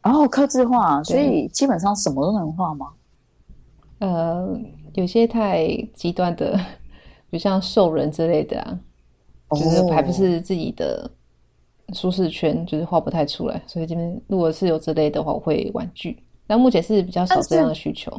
[0.00, 2.86] 然后克制化，所以基本上什么都能画吗？
[3.98, 4.56] 呃，
[4.94, 6.52] 有些太极端的，
[7.30, 8.78] 比如像兽人之类的啊，
[9.50, 11.10] 就是还不是自己的。
[11.94, 16.22] 舒适圈就是画不太出来，所以这边如果是有这类的话，我会婉拒。
[16.46, 18.10] 那目前是比较少这样的需求。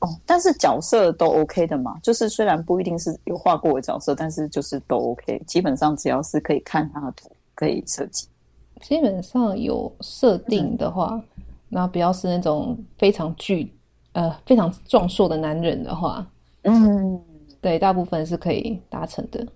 [0.00, 1.98] 哦，但是角色都 OK 的嘛？
[2.02, 5.42] 就是虽然不一定是有画过的角色，但是就是都 OK。
[5.46, 8.28] 基本上只要是可以看他的图，可以设计。
[8.82, 11.18] 基本上有设定的话，
[11.70, 13.72] 那、嗯、不要是那种非常巨
[14.12, 16.26] 呃非常壮硕的男人的话，
[16.64, 17.18] 嗯，
[17.62, 19.46] 对，大部分是可以达成的。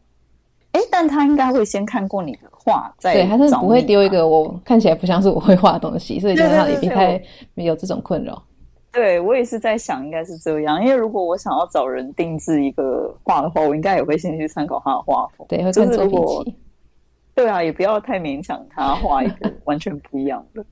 [0.73, 7.21] 哎，但他应该会先看过你的画，再对，他是不会丢一个我看起来不像是我会画的东西，所以基本上也不太
[7.55, 8.41] 没有这种困扰。
[8.93, 16.57] 对，我也是在想，应该是这样，因为如果我想要找人定制一个画的话，我应该也会先去参考他的画风，对，会看作品集。
[17.35, 20.65] 对啊，也不要太勉强他画一个 完全不一样的，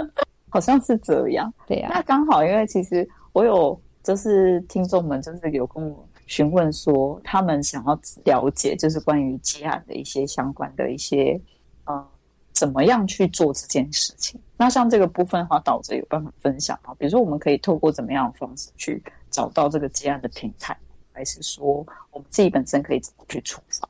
[0.50, 1.50] 好像是这样。
[1.66, 6.06] 对呀、啊，那刚好，因为其实我有就是听众们就是有跟我。
[6.26, 11.40] 询问说，他们想要了解，就是关于接案的一些相关的一些，
[11.84, 12.04] 呃，
[12.52, 14.40] 怎么样去做这件事情？
[14.56, 16.92] 那像这个部分的话，导者有办法分享吗？
[16.98, 20.76] 比如说，我们可以透过怎么样的方式去找到这个接案的平台，
[21.12, 23.88] 还是说我们自己本身可以怎么去出发？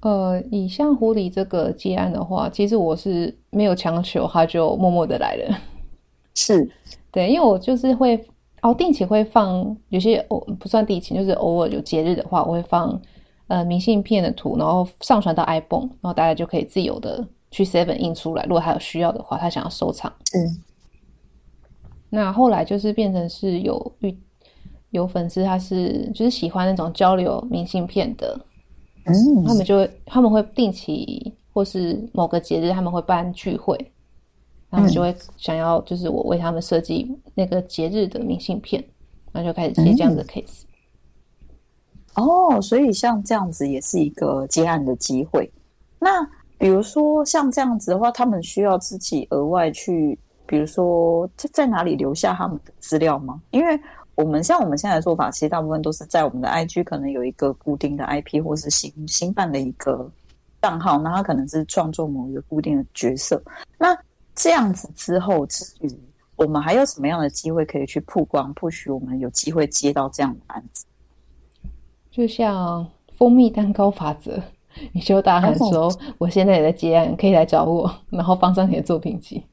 [0.00, 5.56] 呃，以像狐狸这个接案的话，其实我是没有强求，他就默默的来了。
[6.34, 6.68] 是
[7.12, 8.26] 对，因为我就是会。
[8.62, 13.00] 哦，定期会放有些偶不算定期，就是偶尔有节日的话，我会放
[13.48, 18.42] 呃明信片的图，然后上传到 iPhone，然后大家就可以自由的去 seven 印出来。
[18.44, 20.62] 如果他有需要的话，他想要收藏，嗯。
[22.10, 24.18] 那后来就是变成是有遇
[24.90, 28.38] 有粉丝，他是就是喜欢那种交流明信片的，
[29.06, 33.78] 嗯，他们就会他们会定期或是某个节日他们会办聚会。
[34.70, 38.84] 他们就会想要，就是我为他们设计那个节日的明信片，
[39.32, 40.62] 然后就开始接这样的 case。
[42.16, 42.24] 嗯。
[42.24, 45.50] 哦，所以像这样子也是一个接案的机会。
[45.98, 46.08] 那
[46.58, 53.40] 比如说像这样子的话，他们需要自己额外去，比如说在在哪里留下他们的资料吗？
[53.50, 53.80] 因为
[54.16, 60.10] 我们像我们现在的做法，其实大部分都是在我们的 IG 可能有一个固定的 IP，或是新新办的一个
[60.60, 63.42] 账号，那他可能是创作某一个固定的角色。
[63.78, 63.96] 那
[64.42, 65.90] 这样子之后，之余
[66.36, 70.86] 我们还有什么样的机会可以去曝光，或许我们有机会接到这样的案子，
[72.10, 72.86] 就像
[73.18, 74.42] 蜂蜜蛋糕法则，
[74.92, 79.44] 你就大喊说：“我现在也在接案，可以来找我。”然后放上你的作品集。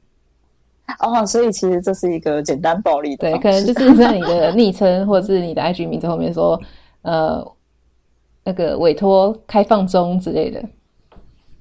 [1.00, 6.58] 哦，所以其实这是一个简单暴力的，对，可能就是在你的昵称或者是你的 IG 名字后面说，
[7.02, 7.46] 呃，
[8.42, 10.64] 那个委托开放中之类的。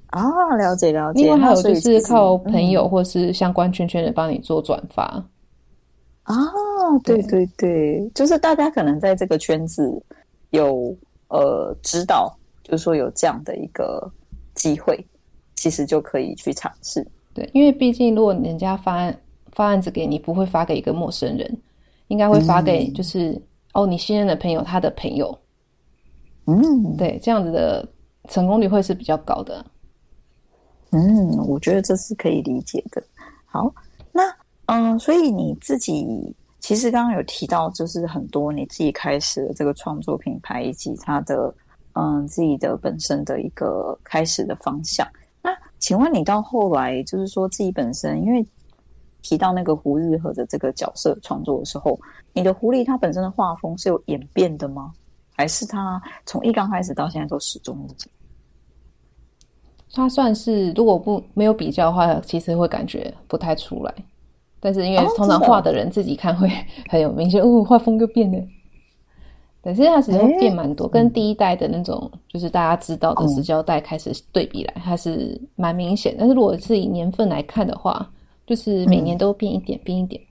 [0.08, 1.22] 啊，了解了解。
[1.22, 5.04] 另外还有就是靠朋友或是相关圈圈的帮你做转发。
[6.24, 9.90] 啊、嗯，对对对，就是大家可能在这个圈子
[10.50, 10.96] 有
[11.30, 14.12] 呃知道，就是说有这样的一个
[14.56, 15.06] 机会，
[15.56, 17.06] 其实就可以去尝试。
[17.34, 19.18] 对，因为毕竟如果人家发案
[19.54, 21.58] 发案子给你，不会发给一个陌生人，
[22.08, 23.42] 应该会发给就是、嗯、
[23.74, 25.38] 哦你信任的朋友他的朋友。
[26.46, 27.88] 嗯，对，这样子的
[28.30, 29.66] 成功率会是比较高的。
[30.92, 33.04] 嗯，我觉得这是可以理解的。
[33.46, 33.74] 好，
[34.12, 34.24] 那
[34.68, 41.54] 嗯，所以你自己其实刚刚有提到，就是很多你自己开始的这个创作品牌，以及它的
[41.94, 45.08] 嗯自己的本身的一个开始的方向。
[45.42, 48.46] 那请问你到后来，就是说自己本身，因为
[49.22, 52.00] 提到那个胡日和的这个角色创作的时候，
[52.34, 54.94] 你的狐狸它本身的画风是有演变的吗？
[55.36, 58.17] 还是它从一刚开始到现在都始终如一？
[59.94, 63.94] 它算是，如果不没有比较的话，其实会感觉不太出来。
[64.60, 66.50] 但是因为通常画的人自己看会
[66.90, 68.40] 很有明显，哦，画风就变了。
[69.62, 76.16] 但是它其实会变蛮多，欸，跟第一代的那种，就是大家知道的石胶带开始对比来，它是蛮明显。
[76.18, 78.10] 但是如果是以年份来看的话，
[78.46, 80.22] 就是每年都变一点，变一点，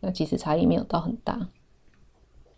[0.00, 1.38] 那其实差异没有到很大。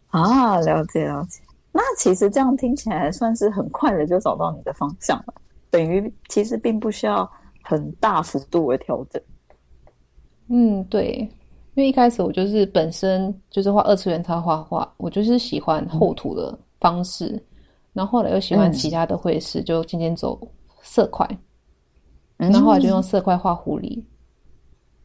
[0.08, 1.40] 啊，了解了解。
[1.72, 5.34] 那其实这样听起来算是很快的就找到你的方向了，
[5.70, 7.30] 等于其实并不需要
[7.62, 9.22] 很大幅度的调整。
[10.48, 11.28] 嗯，对。
[11.74, 17.42] 因为一开始我就是本身就是画二次元插画画，我就是喜欢厚涂的方式，嗯、
[17.92, 20.38] 然后后来又喜欢其他的绘师，就渐渐走
[20.82, 21.24] 色块，
[22.38, 24.02] 嗯、然后后来就用色块画狐狸，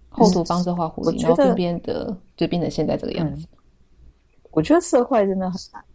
[0.09, 3.47] 厚涂方式画狐狸，然后变变得就变成现在这个样子。
[4.51, 5.85] 我觉得色块真的很难，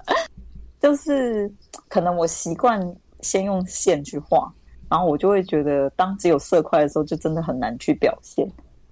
[0.80, 1.52] 就是
[1.88, 2.80] 可能我习惯
[3.22, 4.52] 先用线去画，
[4.90, 8.46] 然后我就会觉得当只有色块的时候，就真的很难去表现。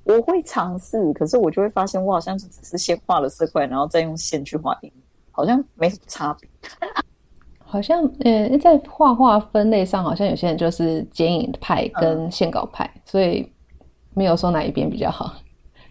[0.05, 4.93] 我会尝试，可是我就会发现，我好像是只是先画了色块，然后再用线去画影，
[5.31, 6.49] 好像没什么差别。
[7.59, 13.49] 好像呃，在画画分类上，好像有些人就是剪影派跟线稿派，嗯、所以
[14.14, 15.35] 没有说哪一边比较好。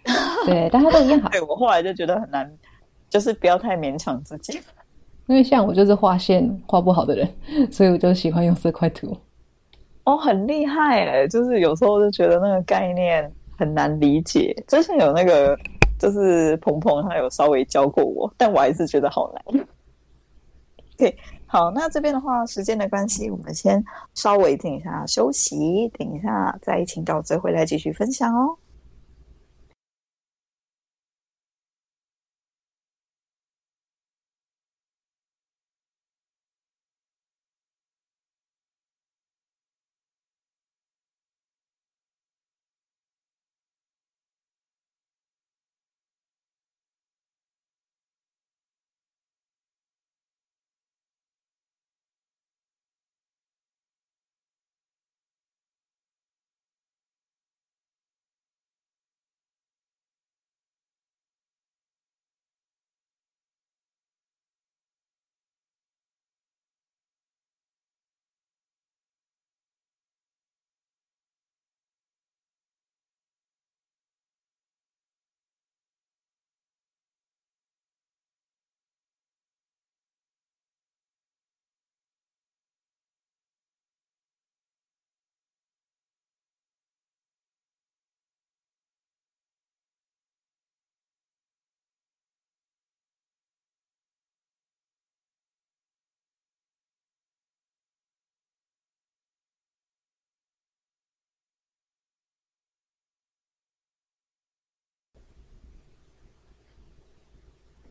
[0.46, 1.30] 对，大家都一样好。
[1.30, 2.52] 对，我后来就觉得很难，
[3.10, 4.60] 就是不要太勉强自己。
[5.30, 7.30] 因为像我就是画线画不好的人，
[7.72, 9.16] 所以我就喜欢用色块涂。
[10.04, 11.28] 哦，很厉害哎！
[11.28, 13.32] 就是有时候就觉得那个概念。
[13.60, 15.54] 很难理解，之前有那个
[16.00, 19.66] 就是鹏鹏，他有稍微教过我，但我还是觉得好难。
[20.96, 28.56] OK，好，那这边的话，时间的关系，我们先稍微等一下休息，等一下再请到哲回来继续分享哦。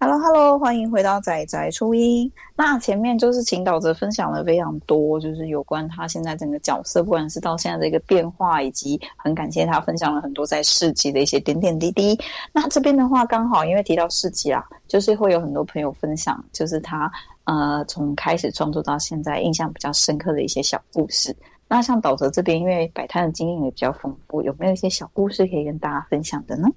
[0.01, 2.30] Hello，Hello，欢迎回到仔仔初音。
[2.55, 12.16] 那前面就是请导泽分享了非常多，就是有关他现在整个角色，不管是到现在的一个变化，以及很感谢他分享了很多在市集的一些点点滴滴。
[12.53, 17.11] 那这边的话，刚好因为提到市集啊，就是会有很多朋友分享，就是他
[17.42, 21.34] 呃从开始创作到现在，印象比较深刻的一些小故事。
[21.66, 26.68] 那像导泽这边，因为摆摊的经验也比较丰富，有没有一些小故事可以跟大家分享的呢？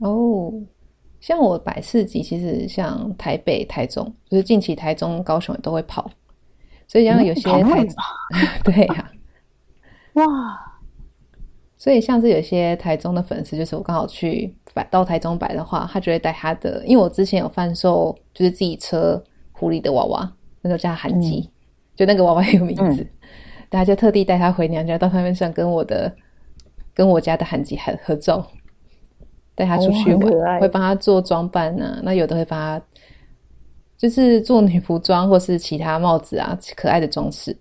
[0.00, 0.52] 哦。
[1.22, 6.10] 像我摆市集，其实像台北、台中，就是近期台中、高雄也都会跑，
[6.88, 7.88] 所以像有些台，嗯、
[8.64, 9.08] 对呀、
[10.14, 10.24] 啊，哇，
[11.78, 21.50] 所以像是有些台中的粉丝，就是我刚好去摆到台中摆的话，他就会带他的，因为我之前有贩售，就是自己车狐狸的娃娃，那时候叫韩吉，嗯、
[21.94, 23.06] 就那个娃娃有名字，
[23.70, 26.12] 大家、嗯、就特地带他回娘家，到他们上跟我的、
[26.92, 28.44] 跟我家的韩吉合合照。
[29.54, 32.00] 带他出去玩，哦、会帮他做装扮呢、啊。
[32.02, 32.84] 那有的会帮他，
[33.96, 37.56] 就是做女仆装或是其他帽子啊，可爱的装饰。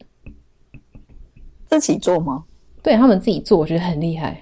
[1.67, 2.43] 自己做吗？
[2.83, 4.41] 对，他们自己做，我觉得很厉害。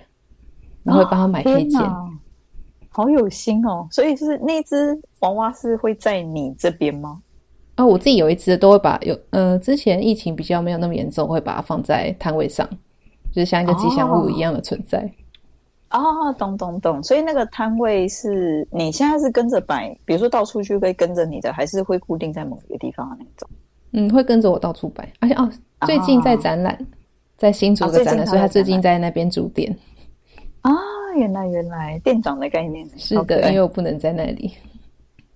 [0.83, 1.79] 然后会帮他买配件，
[2.89, 3.87] 好有心哦。
[3.91, 7.21] 所以是那只娃娃是会在你这边吗？
[7.75, 12.67] 啊，我自己有一只，都会把有呃，之前疫情比较没有那么严重，会把它放在摊位上，
[13.31, 14.99] 就是像一个吉祥物一样的存在。
[14.99, 15.11] 哦
[15.91, 23.49] 哦，懂懂懂，所以那个摊位是你现在是跟着摆，比如说到处去会跟着你的，还是会固定在某一个地方的那种？
[23.93, 25.51] 嗯，会跟着我到处摆，而且哦，
[25.87, 26.85] 最近在展览，哦、
[27.37, 29.75] 在新竹的展览，哦、所以他最近在那边驻店。
[30.61, 30.77] 啊、哦，
[31.15, 34.53] 原来原来店长的概念是的，因为我不能在那里。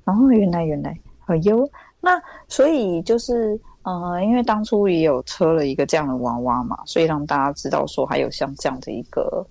[0.06, 0.96] 哦，原来原来，
[1.26, 1.68] 好哟。
[2.00, 9.44] 那所以就是呃，因为当初也有车了一个这样的娃娃嘛，所以让大家知道说还有像这样的一个。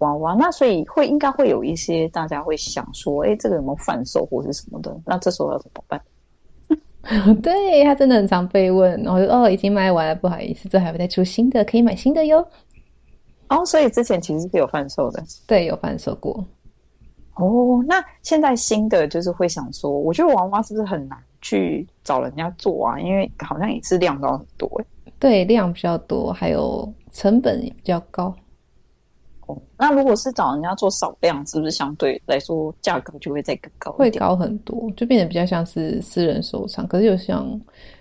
[0.00, 4.94] 娃娃，那所以会应该会有一些大家会想说，哎，这个有没有贩售或者什么的？
[5.06, 6.00] 那这时候要怎么办？
[7.42, 12.46] 对，他真的很常被问，然后就哦，已经卖完了，不好意思，这还会再出新的，可以买新的哟。
[13.48, 16.44] 哦，所以之前其实是有贩售的，对，有贩售过。
[17.36, 23.00] 哦，那现在新的就是会想说，我觉得娃娃是不是很难去找人家做啊？
[23.00, 24.70] 因为好像也是量高很多，
[25.18, 28.34] 对，量比较多，还有成本也比较高。
[29.76, 33.92] 那如果是找人家做少量，是不是相对来说价格就会再更高？
[33.92, 36.86] 会高很多，就变得比较像是私人收藏。
[36.86, 37.48] 可是又像，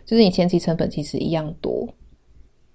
[0.06, 1.88] 就是你前期成本其实一样多，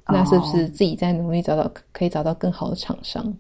[0.07, 3.35] 哦、那是不是自己在努力找到可以找到更好的厂商？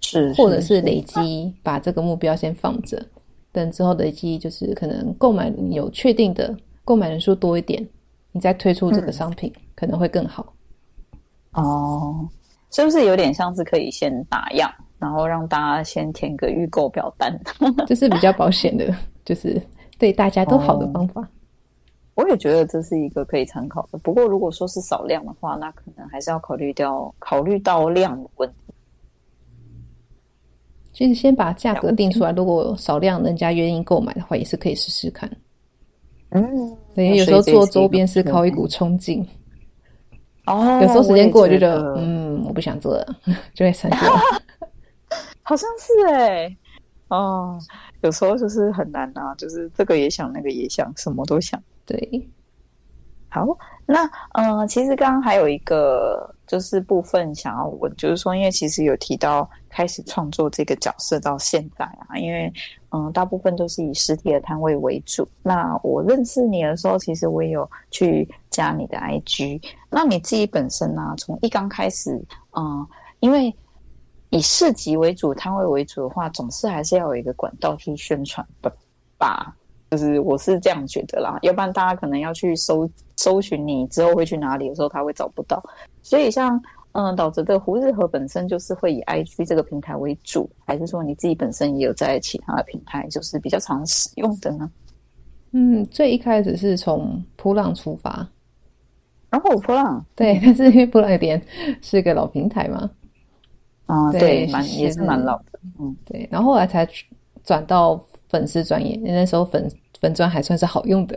[0.00, 3.04] 是，或者是累积把这个目标先放着，
[3.50, 7.86] 等之后累积就是可能购买有确定的购买人数多一点，
[8.32, 10.52] 你再推出这个商品、嗯、可能会更好。
[11.52, 12.28] 哦。
[12.70, 17.38] 是不是有点像是可以先打样，然后让大家先填个预购表单，
[17.86, 18.94] 这是比较保险的，
[19.24, 19.60] 就是
[19.98, 21.22] 对大家都好的方法。
[21.22, 21.28] 哦，
[22.14, 23.98] 我也觉得这是一个可以参考的。
[23.98, 28.54] 不过如果说是少量的话，那可能还是要考虑掉考虑到量的问题。
[30.92, 35.30] 其实先把价格定出来，如果少量人家愿意购买的话，也是可以试试看。
[36.30, 36.42] 嗯，
[36.94, 39.24] 对，有时候做周边是靠一股冲劲。
[40.48, 43.06] 哦，有时候时间过了就觉得，嗯，我不想做了，
[43.54, 43.98] 就会生气。
[45.42, 46.58] 好像是哎、欸，
[47.08, 47.58] 哦，
[48.02, 51.62] 有时候就是很难啊，就是这个也想，那个也想，什么都想。
[51.86, 52.28] 对，
[53.28, 53.46] 好，
[53.86, 62.52] 那嗯、呃，其实刚刚还有一个就是部分想要问，就是说，因为其实有提到开始创作这个角色到现在啊，因为。
[62.90, 65.28] 嗯，大部分都是以实体的摊位为主。
[65.42, 69.62] 那我认识你的时候，其实我也有去加你的 IG。
[69.90, 71.14] 那你自己本身呢、啊？
[71.18, 72.18] 从一刚开始，
[72.56, 72.86] 嗯，
[73.20, 73.54] 因为
[74.30, 78.72] 以市集为主、摊位为主的话，总是还是要有一个管道去宣传的
[79.18, 79.54] 吧？
[79.90, 81.38] 就是我是这样觉得啦。
[81.42, 85.62] 要不然大家可能要去搜搜寻你之后会去哪里的时候，他会找不到。
[86.02, 86.58] 所以像。
[86.98, 94.68] 嗯，导致的胡日和本身就是会以 IG 这个平台为主，还是说你自己本身也有在其他的平台，就是比较常使用的呢？
[95.52, 98.28] 嗯，最一开始是从噗浪出发，
[99.30, 101.40] 然后噗浪对，但是因为噗浪有点
[101.80, 102.90] 是个老平台嘛，
[103.86, 106.84] 啊，对，蛮也是蛮老的，嗯，对，然后后来才
[107.44, 109.70] 转到粉丝专业，那时候粉
[110.00, 111.16] 粉专还算是好用的，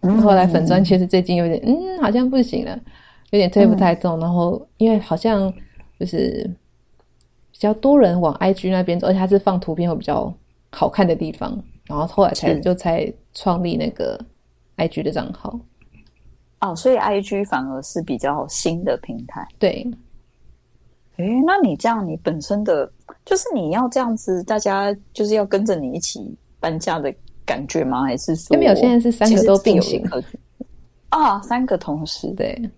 [0.00, 2.80] 嗯，后来粉专其实最近有点，嗯，好像不行了。
[3.30, 5.52] 有点推不太动，嗯、然后因为好像
[5.98, 6.48] 就是
[7.52, 10.32] 比较多人往 IG 那边走，而且它是放图片会比较
[10.70, 14.18] 好看的地方，然后后来才就才创立那个
[14.76, 15.58] IG 的账号。
[16.60, 19.46] 哦，所以 IG 反而是比较新的平台。
[19.58, 19.86] 对。
[21.18, 22.88] 诶，那你这样，你本身的
[23.24, 27.12] 就是你要这样子，大家就是要跟着你一起搬家的
[27.44, 28.04] 感觉吗？
[28.04, 28.74] 还是说没有？
[28.76, 30.00] 现在是三个都并行
[31.08, 32.70] 啊，三个同时对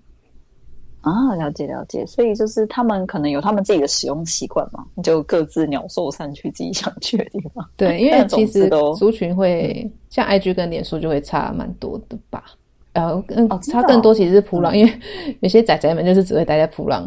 [1.03, 2.05] 啊，了解了解。
[2.07, 7.67] 所以就是他们可能有他们自己的使用习惯嘛，就各自鸟兽散去自己想去的地方。
[7.77, 12.45] 对，因为 其实族群会、嗯、像 IG 跟脸书就会差蛮多的吧。
[12.93, 15.01] 然后嗯，差更多其实是普浪，嗯、因为
[15.41, 17.07] 有些仔仔们就是只会待在普浪，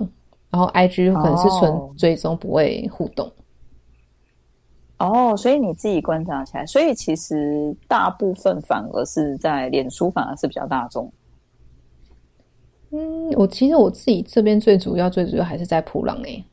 [0.50, 3.30] 然后 IG 可能是纯追踪不会互动。
[5.00, 11.12] 哦，哦，所以你自己观察起来，所以其实大部分反而是在脸书反而是比较大众。
[12.94, 16.46] 嗯，我其实我自己这边最主要最主要还是在扑浪诶。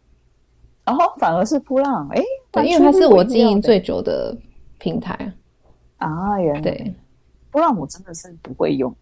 [0.84, 4.34] 然后反而是扑浪哎，对，因为它是我经营最久的
[4.78, 5.14] 平台
[5.99, 6.41] 啊。
[6.41, 6.95] 原来对，
[7.53, 8.93] 噗浪我真的是不会用。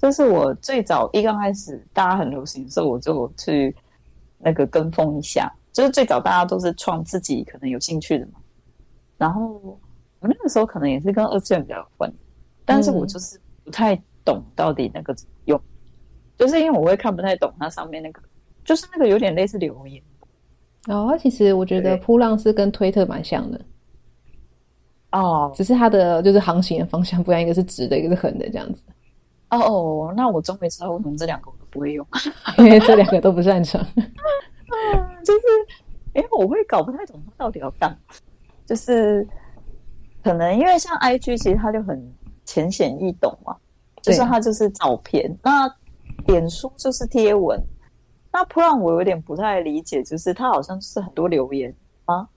[0.00, 3.74] 就是我最早一刚开始大家很流行的时候，我就去
[4.38, 5.52] 那个跟风一下。
[5.72, 8.34] 就是最早大家都是创自己可能有兴趣的嘛。
[9.16, 9.78] 然后
[10.20, 12.12] 我那个时候可能也是跟二次元比较有关，
[12.64, 15.62] 但是我就是不太懂到底那个怎么用，嗯、
[16.38, 18.22] 就是因为我会看不太懂它上面那个，
[18.64, 20.00] 就是那个有点类似留言。
[20.86, 23.60] 哦，其实我觉得扑浪是跟推特蛮像的。
[25.10, 28.82] 哦，只是它的就是航行的方向不一样，一个是直的，一个是横的这样子。
[29.50, 32.06] 哦哦，那我终于知道为什么这两个我都不会用，
[32.58, 33.84] 因 为这两个都不擅长。
[35.24, 35.40] 就是，
[36.14, 37.96] 哎，我会搞不太懂它到底要干嘛。
[38.66, 39.26] 就是
[40.22, 42.14] 可能因为像 IG，其实它就很
[42.44, 43.56] 浅显易懂嘛，
[44.02, 45.34] 就是它就是照片。
[45.42, 45.66] 那
[46.26, 47.58] 脸书就是贴文。
[48.32, 52.28] 那噗浪我有点不太理解，就是它好像是很多留言啊。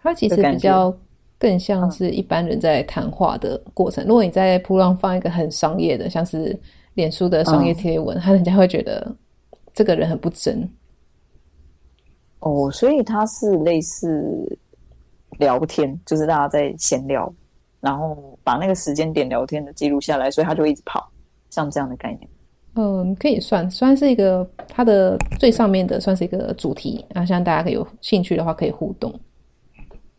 [0.00, 0.96] 它其实比较。
[1.40, 4.04] 更像是一般人在谈话的过程。
[4.04, 6.58] 嗯、如果你在噗浪放一个很商业的，像是
[6.94, 9.14] 脸书的商业贴文，他、嗯、人家会觉得
[9.72, 10.68] 这个人很不真。
[12.40, 14.58] 哦，所以它是类似
[15.38, 17.32] 聊天，就是大家在闲聊，
[17.78, 21.08] 然后把那个时间点聊天的记录下来，所以他就一直跑，
[21.50, 22.28] 像这样的概念。
[22.80, 27.04] 嗯，可以算算是一个它的最上面的，算是一个主题。
[27.12, 29.12] 然后，像大家可以有兴趣的话，可以互动。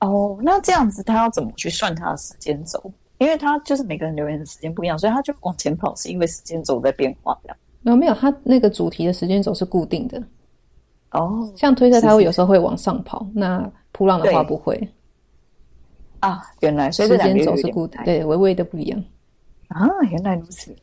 [0.01, 2.91] 哦，那这样子他要怎么去算他的时间轴？
[3.18, 7.39] 因为他就是每个人留言的时间不一样，所以他就往前跑，是因为时间轴在变化。
[7.82, 10.22] 没有没有，他那个主题的时间轴是固定的。
[11.12, 14.86] 哦，像推特，他会有时候会往上跑，是是那扑浪的话不会。
[16.20, 19.01] 啊，原来所以时间轴是固定，对，微微的不一样。
[19.70, 20.76] 啊，原来如此。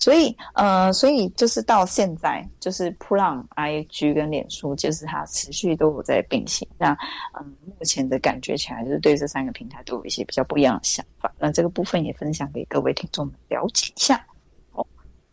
[0.00, 6.66] 所以，呃，所以就是到现在，就是噗浪、IG 跟脸书，就是它持续都有在并行。
[6.78, 6.96] 那，
[7.40, 11.34] 嗯，目前的感觉起来，就是对这三个平台都有一些比较不一样的想法。
[11.36, 14.24] 那这个部分也分享给各位听众们了解一下。
[14.70, 14.86] 哦，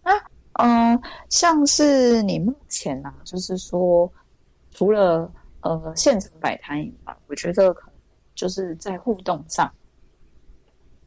[0.04, 0.12] 那，
[0.54, 1.00] 嗯，
[1.30, 4.12] 像是你目前呢、啊，就是说，
[4.72, 7.96] 除了呃现场摆摊以外，我觉得可能
[8.34, 9.72] 就是在互动上，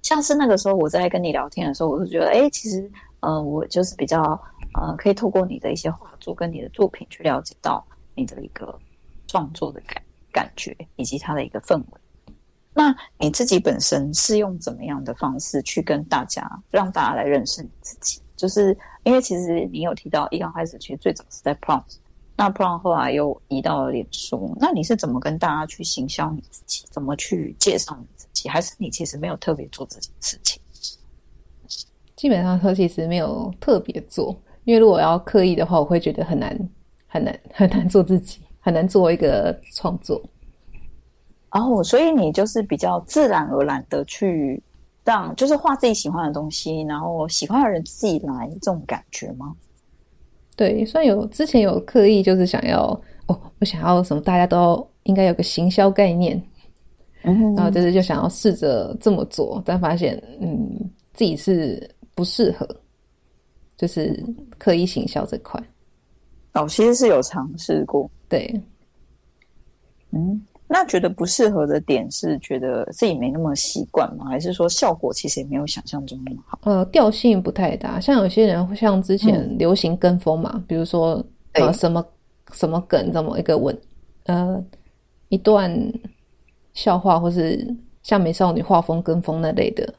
[0.03, 2.89] 像是那个时候我在跟你聊天的时候，我就觉得，哎、其实。
[3.21, 4.21] 呃，我就是比较
[4.75, 8.79] 呃，可以透过你的一些画作跟你的作品去了解到你的一个
[9.27, 10.03] 创作的感
[10.33, 12.33] 感觉，以及它的一个氛围。
[12.75, 18.21] 那你自己本身是用怎么样的方式去跟大家让大家来认识你自己？
[18.37, 21.97] 就是因为其实你有提到一刚开始其实最早是在 Prompt，
[22.37, 26.87] 那 Prompt 后来又移到了脸书，那你是怎么跟大家去行销你自己？
[26.93, 28.49] 怎么去介绍你自己？
[28.49, 30.63] 还是你其实没有特别做这件事情？
[32.19, 36.59] 基本上说，其实没有特别做，因为如果要刻意的话，我会觉得很难、
[37.07, 40.21] 很难、很难做自己，很难做一个创作。
[41.53, 44.61] 哦，所以你就是比较自然而然的去
[45.05, 49.55] 让，就是画自己喜欢的东西，然后喜欢的人自己来，这种感觉吗？
[50.57, 56.43] 对，虽然有之前有刻意，就是想要哦，我想要什么，大家都应该有个行销概念，
[57.23, 60.69] 嗯，然后就是就想要试着这么做，但发现嗯，
[61.15, 61.89] 自己是。
[62.19, 62.69] 不适合，
[63.77, 64.21] 就是
[64.59, 65.63] 刻意行销这块。
[66.55, 68.61] 哦，其实是有尝试过，对。
[70.11, 74.25] 嗯，那觉得不适合的点是觉得自己没那么习惯吗？
[74.25, 76.59] 还是说效果其实也没有想象中那么好？
[76.65, 78.01] 呃，调性不太大。
[78.01, 82.05] 像有些人会像之前流行跟风嘛，嗯、比如说呃什么
[82.51, 83.79] 什么梗，这么一个文
[84.25, 84.61] 呃
[85.29, 85.73] 一段
[86.75, 87.65] 笑话，或是
[88.03, 89.95] 像美少女画风跟风那类的。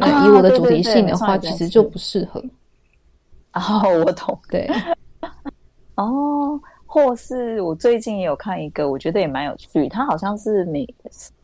[0.00, 2.40] 那以我的主题性的话，其实就不适合。
[3.54, 4.38] 哦，我懂。
[4.48, 4.70] 对。
[5.96, 9.88] 哦，或是我最近也有看一个，我觉得也蛮有趣。
[9.88, 10.86] 它好像是每，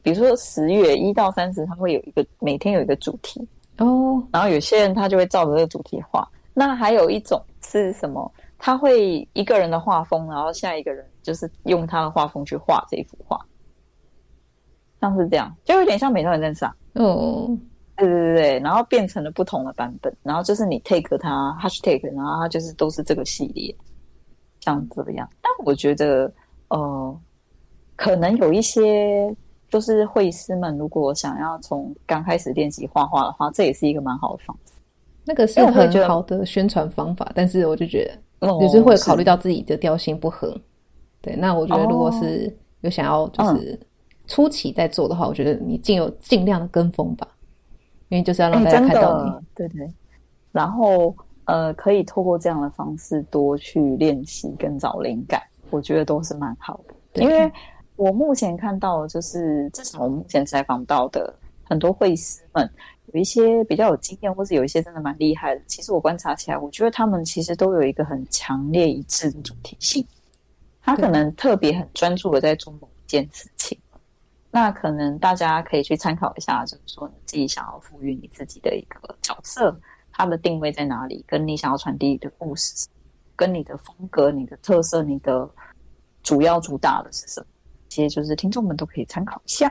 [0.03, 3.45] 比如说十月一到三十，它会有一个每天有一个主题
[3.79, 4.23] 哦。
[4.33, 6.25] 然后有些人他就会照着这个主题画。
[6.53, 8.31] 那还有一种是什么？
[8.57, 13.45] 他会一个人的画风，然后下一个人就是用他的画风去画这一幅画，
[15.01, 16.77] 像是这样，就有点像美少女战士啊。
[16.93, 17.51] 哦。
[17.97, 23.75] 对对对对，然后变成了不同的版本，然后就是你 take 它 hashtag，然后它就是都是这个系列，
[24.61, 25.29] 像这样。
[25.41, 26.33] 但我觉得，
[26.69, 27.21] 呃，
[27.97, 29.35] 可能有一些
[29.69, 34.73] 就是绘师们，如果想要从刚开始练习画画的话，这也是一个蛮好的方法。
[35.25, 40.49] 那个是很好的宣传方法，但是我就觉得，就是会考虑到自己的调性不合。
[40.49, 40.61] 哦、
[41.23, 43.79] 对，那我觉得如果是有想要就是
[44.27, 47.27] 初期在做的话，我觉得你尽有尽量的跟风吧。
[48.09, 49.93] 因为就是要让大家看到你，欸、对对。
[50.53, 51.15] 然后
[51.47, 56.95] 呃，可以透过这样的方式多去练习跟找灵感，我觉得都是蛮好的。
[57.13, 57.51] 对因为
[57.97, 61.35] 我目前看到就是，至少我目前采访到的
[61.65, 62.69] 很多会师们，
[63.13, 65.61] 有一些比较有经验，或是有一些真的蛮厉害的。
[65.67, 70.07] 其实我观察起来，我觉得他们其实都有一个很强烈一致的主题性。
[70.83, 73.79] 他可能特别很专注的在做某一件事情。
[74.55, 79.77] 那可能大家可以去参考一下，就是说你自己想要赋予你自己的一个角色，
[80.13, 82.87] 它的定位在哪里，跟你想要传递的故事，
[83.35, 85.51] 跟你的风格、你的特色、你的
[86.23, 87.47] 主要主打的是什么？
[87.89, 89.69] 其实就是听众们都可以参考一下。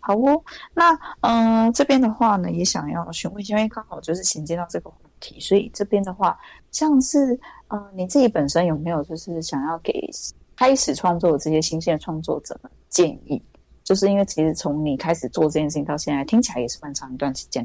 [0.00, 0.42] 好哦，
[0.72, 6.38] 那嗯、这边的话呢，也想要询问一下，因为刚好就是衔接到这个话题，所以这边的话，
[6.72, 7.38] 像是
[7.68, 10.08] 呃，你自己本身有没有就是想要给
[10.56, 13.42] 开始创作的这些新鲜创作者们建议？
[13.86, 17.64] 就是因为其实从你开始做这件事情到现在，听起来也是蛮长一段时间。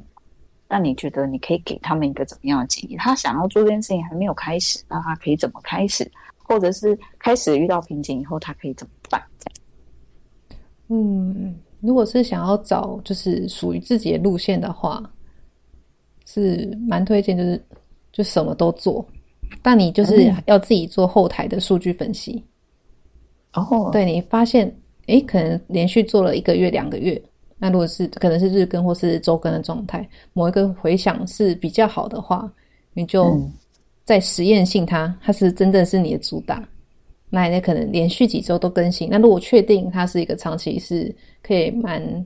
[0.70, 2.96] 那你觉得你可以给他们一个怎么样的建议？
[2.96, 6.10] 他想要做这件事情还没有开始，那他可以怎么开始？
[6.38, 9.20] 或者是开始遇到瓶颈以后，他可以怎么办？
[10.90, 15.04] 嗯，如果是想要找就是属于自己的路线的话，
[16.28, 17.66] 是蛮推荐，就是
[18.12, 19.04] 就什么都做，
[19.64, 22.46] 但你就是要自己做后台的数据分析。
[23.54, 24.72] 哦，对，你发现。
[25.12, 27.22] 诶，可能连续做了一个月、两个月，
[27.60, 32.52] 那如果是可能是日更或是周更的状态，某一个回响是比较好的话，
[32.94, 33.40] 你就
[34.06, 36.68] 在实验性它，它是真正是你的主打，
[37.30, 39.10] 那那可能连续几周都更新。
[39.12, 42.26] 那如果确定它是一个长期是可以蛮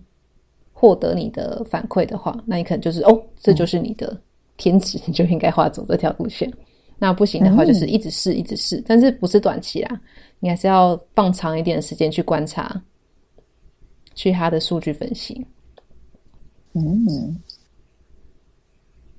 [0.72, 4.16] 获得你的反馈的话，那你可能就是哦，这就是你的
[4.58, 6.52] 天职，你就应该画走这条路线。
[6.98, 10.02] 那不行的话，就是一直试，一直试，但是不是短期啦。
[10.40, 12.82] 你还是要放长一点的时间去观察，
[14.14, 15.46] 去他的数据分析。
[16.74, 17.42] 嗯，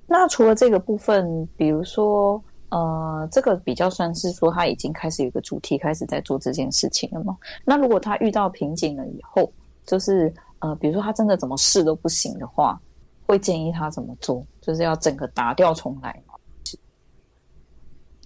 [0.05, 7.37] 那除了这个部分，比如说，呃，这个比较算是说他已经开始有一个主题，开始在做这件事情了吗？
[7.65, 9.51] 那如果他遇到瓶颈了以后，
[9.85, 12.79] 就是呃，比如说他真的怎么试都不行的话，
[13.25, 14.45] 会建议他怎么做？
[14.61, 16.35] 就是要整个打掉重来吗？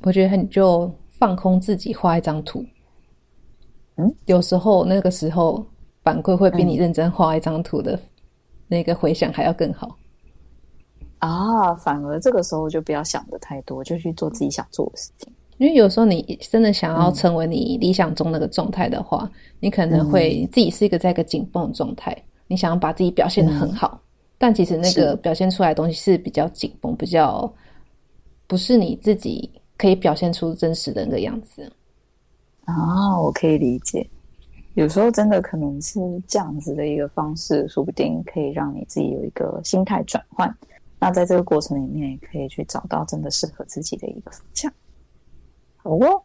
[0.04, 2.66] 我觉得你就放空自己，画一张图。
[4.02, 5.64] 嗯，有时候那个时候
[6.04, 8.00] 反馈会比你认真画一张图的
[8.68, 9.98] 那个回想还要更好。
[11.20, 15.32] 嗯、啊，反而这个时候就不要想的太多，就去做自己想做的事情。
[15.58, 24.08] 因为有时候你真的想要成为你理想中那个状态的话，嗯、你可能会自己是一个在一个紧绷的状态，你想要把自己表现得很好，嗯、
[24.40, 27.54] 但其实那个表现出来的东西是比较紧绷，比较
[28.48, 29.48] 不是你自己
[29.78, 31.72] 可以表现出真实的那个样子。
[32.72, 34.08] 啊，我可以理解，
[34.76, 40.54] 有时候真的可能是这样子的一个方式，说不定可以让你自己有一个心态转换。
[41.00, 44.72] 那在这个过程里面，也可以去找到真的适合自己的一个方向。
[45.78, 46.22] 好哦，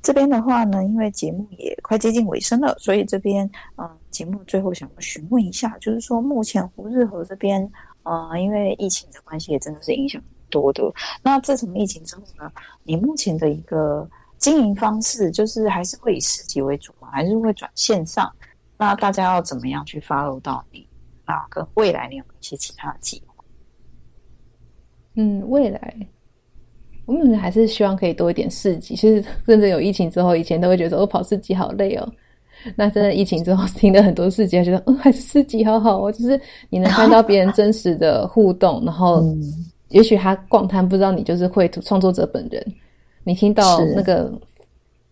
[0.00, 7.68] 这边的话呢，因为节目也快接近尾声了，所以这边嗯、节目最后想要询问一下，就是说目前胡日和这边，
[8.04, 10.84] 呃，因为疫情的关系，也真的是影响多的。
[11.22, 12.48] 那自从疫情之后呢，
[12.84, 14.08] 你目前的一个
[14.40, 17.08] 经营方式就是还是会以市集为主嘛？
[17.12, 18.28] 还是会转线上？
[18.76, 20.84] 那大家要怎么样去 follow 到你？
[21.26, 23.44] 那跟未来你有没有一些其他的计划？
[25.14, 25.94] 嗯，未来
[27.04, 28.96] 我们还是希望可以多一点市集。
[28.96, 32.12] 其实真正有疫情之后，以前都会觉得我跑市集好累哦。
[32.76, 36.10] 那真的疫情之后， 听了很多市集，觉得嗯，还是市集好好哦。
[36.10, 39.22] 就是你能看到别人真实的互动，然后
[39.88, 42.64] 也许他逛摊不知道你就是绘图创作者本人。
[43.30, 44.28] 你听到那个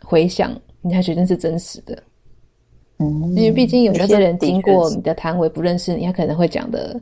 [0.03, 2.03] 回响，你才觉得是真实的，
[2.99, 7.01] 嗯，因为毕竟有些人经过你的摊位不认识你，他可能会讲的，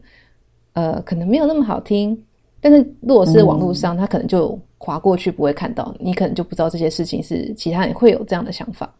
[0.74, 2.22] 呃，可能没有那么好听。
[2.60, 8.94] 但是如果是网络上，嗯、他可能就滑过去不会看到，你可能就不知道这些事情是其他人会有这样的想法。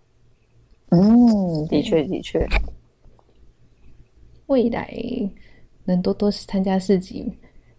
[0.88, 2.46] 嗯，的确的确，
[4.46, 4.90] 未来
[5.84, 7.30] 能多多参加市集。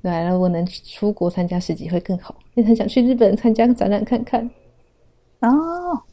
[0.01, 2.35] 来了，我能出国参加市集会更好。
[2.53, 4.49] 也很想去日本参加展览看看。
[5.41, 5.49] 哦，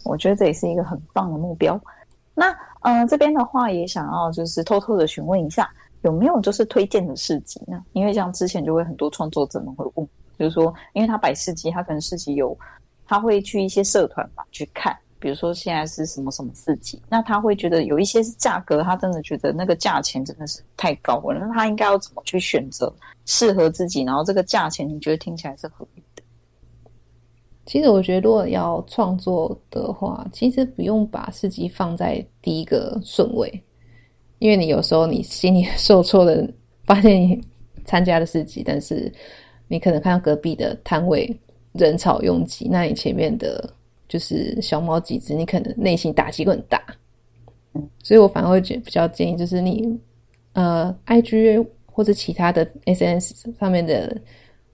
[0.05, 1.81] 我觉得这也是一个很棒的目标。
[2.35, 5.71] 那，呃，这边的话也想要就是偷偷的询问一下，
[6.03, 7.83] 有没有就是推荐的市集呢？
[7.93, 10.09] 因为像之前就会很多创作者们会问，
[10.39, 12.57] 就是说，因为他摆市集，他可能市集有，
[13.07, 22.93] 他会去一些社团吧去看，比如说现在是什么什么市集，那他会觉得有一些是价格，他真的觉得那个价钱真的是太高了，那他应该要怎么去选择
[23.27, 26.23] 适合自己，然后这个价钱你觉得听起来是合理的？
[27.67, 33.63] 其实我觉得，如果要创作的话，其实不用把市集放在第一个顺位。
[34.41, 36.47] 因为你有时候你心里受挫的，
[36.85, 37.43] 发现你
[37.87, 39.11] 参加了市集，但是
[39.69, 41.35] 你可能看到隔壁的摊位
[41.73, 43.73] 人潮拥挤，那你前面的
[44.07, 46.85] 就是小猫几只，你可能内心打击会很大。
[48.03, 49.99] 所以我反而会觉比较建议，就是你
[50.53, 54.21] 呃，IG 或者其他的 SNS 上面的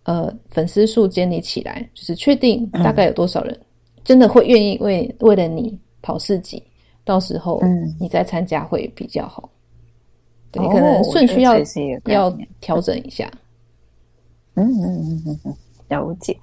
[0.05, 3.61] 呃粉丝数建立起来，就是确定大概有多少人
[4.03, 6.63] 真的会愿意为为了你跑四级，
[7.05, 7.61] 到时候
[7.99, 9.51] 你再参加会比较好。
[10.51, 11.65] 对，你可能顺序要、哦、
[12.07, 13.31] 要调整一下。
[14.55, 15.57] 嗯嗯嗯嗯嗯，
[15.89, 16.35] 了解。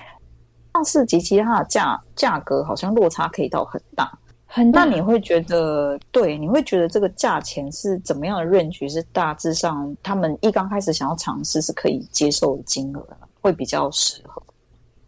[0.73, 4.15] 上市集其实它的价价格好像落差可以到很大，
[4.47, 4.83] 很大。
[4.83, 8.89] 那你会觉得，对，你会觉得这个价钱是怎么样的 range？
[8.89, 13.07] 是大致上他们一刚开始想要尝试是可以接受的金额，
[13.41, 14.41] 会比较适合。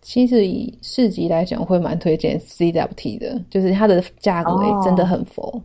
[0.02, 5.44] 其实以市集来讲，我会蛮推荐 CWT 的，就是它的价格也真的很佛。
[5.44, 5.62] 哦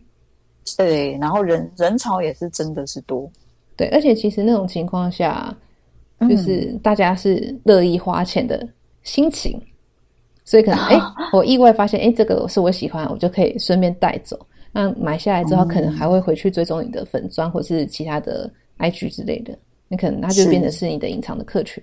[0.79, 3.31] 对，然后人人潮也是真的是多，
[3.77, 5.55] 对，而且其实那种情况下，
[6.27, 8.67] 就是大家是乐意花钱的
[9.03, 9.67] 心情，嗯、
[10.45, 11.01] 所以可能哎，
[11.33, 14.39] 我意外发现哎，这个是我喜欢，我就可以顺便带走。
[14.73, 19.57] 那买下来之后，可能还会回去追踪你的粉专或是其他的 IG 之类的，
[19.89, 21.83] 你可能它就变成是你的隐藏的客群。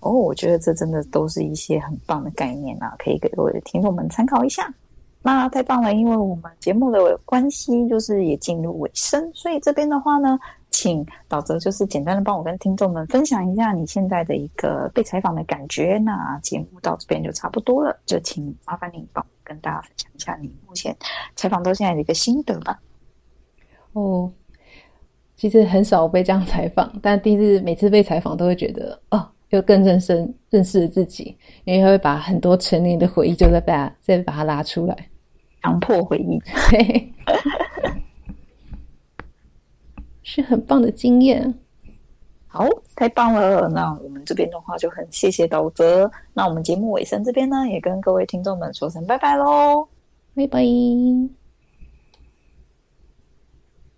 [0.00, 4.72] 哦，我觉得这真的都是一些很棒的概念啊，可以给各位的听众们参考一下。
[5.22, 10.38] 那太棒了，因为我们节目的关系，就是也进入尾声，所以这边的话呢，
[10.80, 15.98] 请岛泽就是简单的帮我跟听众们分享一下你现在的一个被采访的感觉。
[15.98, 20.96] 那节目到这边就差不多了，就请麻烦你帮我跟大家分享一下你目前
[21.36, 22.80] 采访到现在的一个心得吧。
[23.92, 24.32] 哦，
[25.36, 34.96] 其实很少被这样采访，但第一次每次被采访都会觉得哦，又更认识认识了自己，因为会把很多成年的回忆就在把再把它拉出来。
[35.62, 36.40] 强迫回忆，
[40.32, 41.52] 是很棒的经验。
[42.46, 42.64] 好，
[42.94, 43.68] 太棒了！
[43.68, 46.08] 那我们这边的话就很谢谢导泽。
[46.32, 49.88] 那我们节目尾声这边呢，也跟各位听众们说声拜拜喽，
[50.36, 51.39] 拜拜。